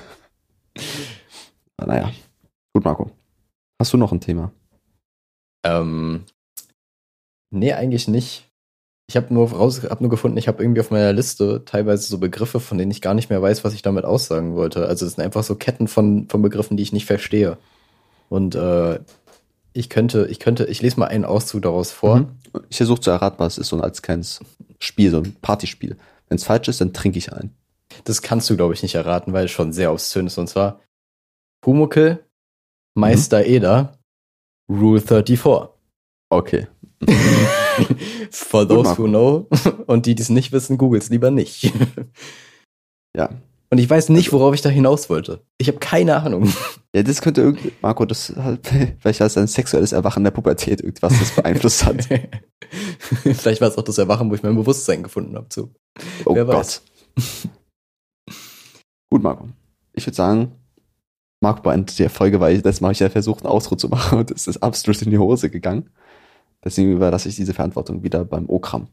[1.79, 2.11] Na, Naja.
[2.75, 3.09] Gut, Marco.
[3.81, 4.51] Hast du noch ein Thema?
[5.65, 6.25] Ähm,
[7.53, 8.49] nee, eigentlich nicht.
[9.07, 12.17] Ich habe nur raus, hab nur gefunden, ich habe irgendwie auf meiner Liste teilweise so
[12.17, 14.87] Begriffe, von denen ich gar nicht mehr weiß, was ich damit aussagen wollte.
[14.87, 17.57] Also es sind einfach so Ketten von, von Begriffen, die ich nicht verstehe.
[18.29, 18.99] Und äh,
[19.73, 22.17] ich könnte, ich könnte, ich lese mal einen Auszug daraus vor.
[22.17, 22.27] Mhm.
[22.69, 24.39] Ich versuche zu erraten, was es ist, so ein als kleines
[24.79, 25.97] Spiel, so ein Partyspiel.
[26.29, 27.53] Wenn es falsch ist, dann trinke ich ein.
[28.05, 30.37] Das kannst du, glaube ich, nicht erraten, weil es schon sehr obszön ist.
[30.37, 30.79] Und zwar
[31.61, 32.25] Pumuckel,
[32.95, 33.97] Meister Eder,
[34.69, 35.69] Rule 34.
[36.29, 36.67] Okay.
[38.31, 39.47] For those who know.
[39.87, 41.71] Und die, die es nicht wissen, googles lieber nicht.
[43.15, 43.29] Ja.
[43.69, 45.43] Und ich weiß nicht, worauf ich da hinaus wollte.
[45.59, 46.51] Ich habe keine Ahnung.
[46.95, 48.67] Ja, das könnte irgendwie, Marco, das halt,
[48.99, 52.07] vielleicht als ein sexuelles Erwachen der Pubertät irgendwas das beeinflusst hat.
[53.23, 55.47] Vielleicht war es auch das Erwachen, wo ich mein Bewusstsein gefunden habe.
[55.49, 55.75] Zu.
[56.25, 56.55] Oh Wer Gott.
[56.55, 56.81] weiß.
[59.11, 59.49] Gut, Marco.
[59.93, 60.51] Ich würde sagen,
[61.43, 64.31] Marco beendet die Folge, weil das mache ich ja versucht, einen Ausruh zu machen und
[64.31, 65.89] es ist absolut in die Hose gegangen.
[66.63, 68.87] Deswegen überlasse ich diese Verantwortung wieder beim Okram.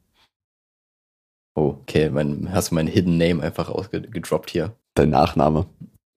[1.56, 2.10] Oh, okay.
[2.10, 4.74] Mein, hast du meinen Hidden Name einfach ausgedroppt hier?
[4.94, 5.66] Dein Nachname.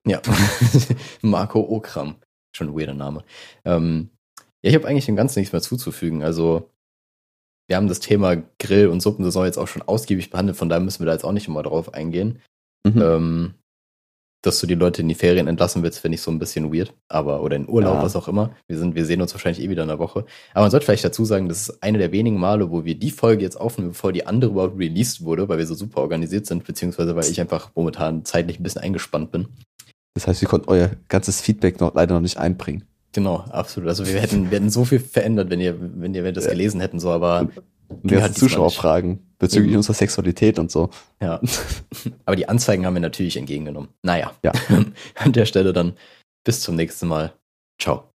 [0.08, 0.22] Ja.
[1.22, 2.16] Marco Okram.
[2.56, 3.24] Schon ein weirder Name.
[3.66, 4.10] Ähm,
[4.64, 6.24] ja, ich habe eigentlich dem Ganzen nichts mehr zuzufügen.
[6.24, 6.70] Also,
[7.68, 11.00] wir haben das Thema Grill- und Suppensaison jetzt auch schon ausgiebig behandelt, von daher müssen
[11.00, 12.42] wir da jetzt auch nicht immer drauf eingehen.
[12.86, 13.02] Mhm.
[13.02, 13.54] Ähm,
[14.44, 16.94] dass du die Leute in die Ferien entlassen willst, finde ich so ein bisschen weird.
[17.08, 18.04] Aber, oder in Urlaub, Ja.
[18.04, 18.52] was auch immer.
[18.68, 20.26] Wir sind, wir sehen uns wahrscheinlich eh wieder in einer Woche.
[20.54, 23.10] Aber man sollte vielleicht dazu sagen, das ist eine der wenigen Male, wo wir die
[23.12, 26.66] Folge jetzt aufnehmen, bevor die andere überhaupt released wurde, weil wir so super organisiert sind,
[26.66, 29.48] beziehungsweise weil ich einfach momentan zeitlich ein bisschen eingespannt bin.
[30.14, 32.84] Das heißt, wir konnten euer ganzes Feedback noch leider noch nicht einbringen.
[33.14, 33.90] Genau, absolut.
[33.90, 37.00] Also wir hätten, wir hätten so viel verändert, wenn ihr, wenn ihr das gelesen hätten,
[37.00, 37.48] so, aber
[37.88, 39.78] Und wir hatten Zuschauerfragen bezüglich Eben.
[39.78, 40.90] unserer Sexualität und so.
[41.22, 41.40] ja.
[42.26, 43.90] aber die Anzeigen haben wir natürlich entgegengenommen.
[44.02, 44.34] Naja.
[44.44, 44.54] Ja.
[45.16, 45.94] An der Stelle dann
[46.44, 47.34] bis zum nächsten Mal.
[47.80, 48.10] Ciao.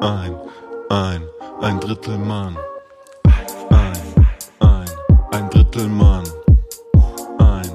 [0.00, 0.36] Ein,
[0.88, 1.22] ein,
[1.60, 2.56] ein Drittel Mann.
[3.70, 4.26] Ein,
[4.60, 4.90] ein,
[5.32, 6.24] ein Drittel Mann.
[7.38, 7.70] Ein,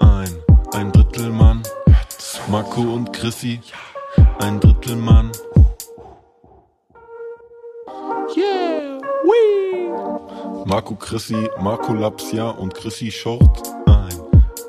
[0.00, 0.30] ein,
[0.72, 1.62] ein Drittel Mann.
[2.48, 3.60] Marco und Chrissy.
[4.38, 5.30] Ein Drittel Mann.
[8.34, 9.91] Yeah, wee.
[10.64, 13.62] Marco Chrissy, Marco Lapsia und Chrissy Short.
[13.86, 14.20] Ein,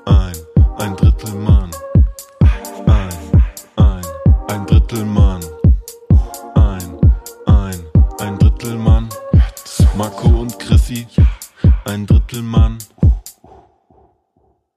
[0.06, 0.34] ein,
[0.78, 1.72] ein Drittelmann.
[2.86, 3.10] Ein,
[3.76, 4.02] ein,
[4.48, 5.42] ein Drittelmann.
[6.56, 7.00] Ein,
[7.46, 7.86] ein,
[8.20, 8.78] ein Drittel
[9.96, 11.06] Marco und Chrissy,
[11.86, 12.78] ein Drittel Mann.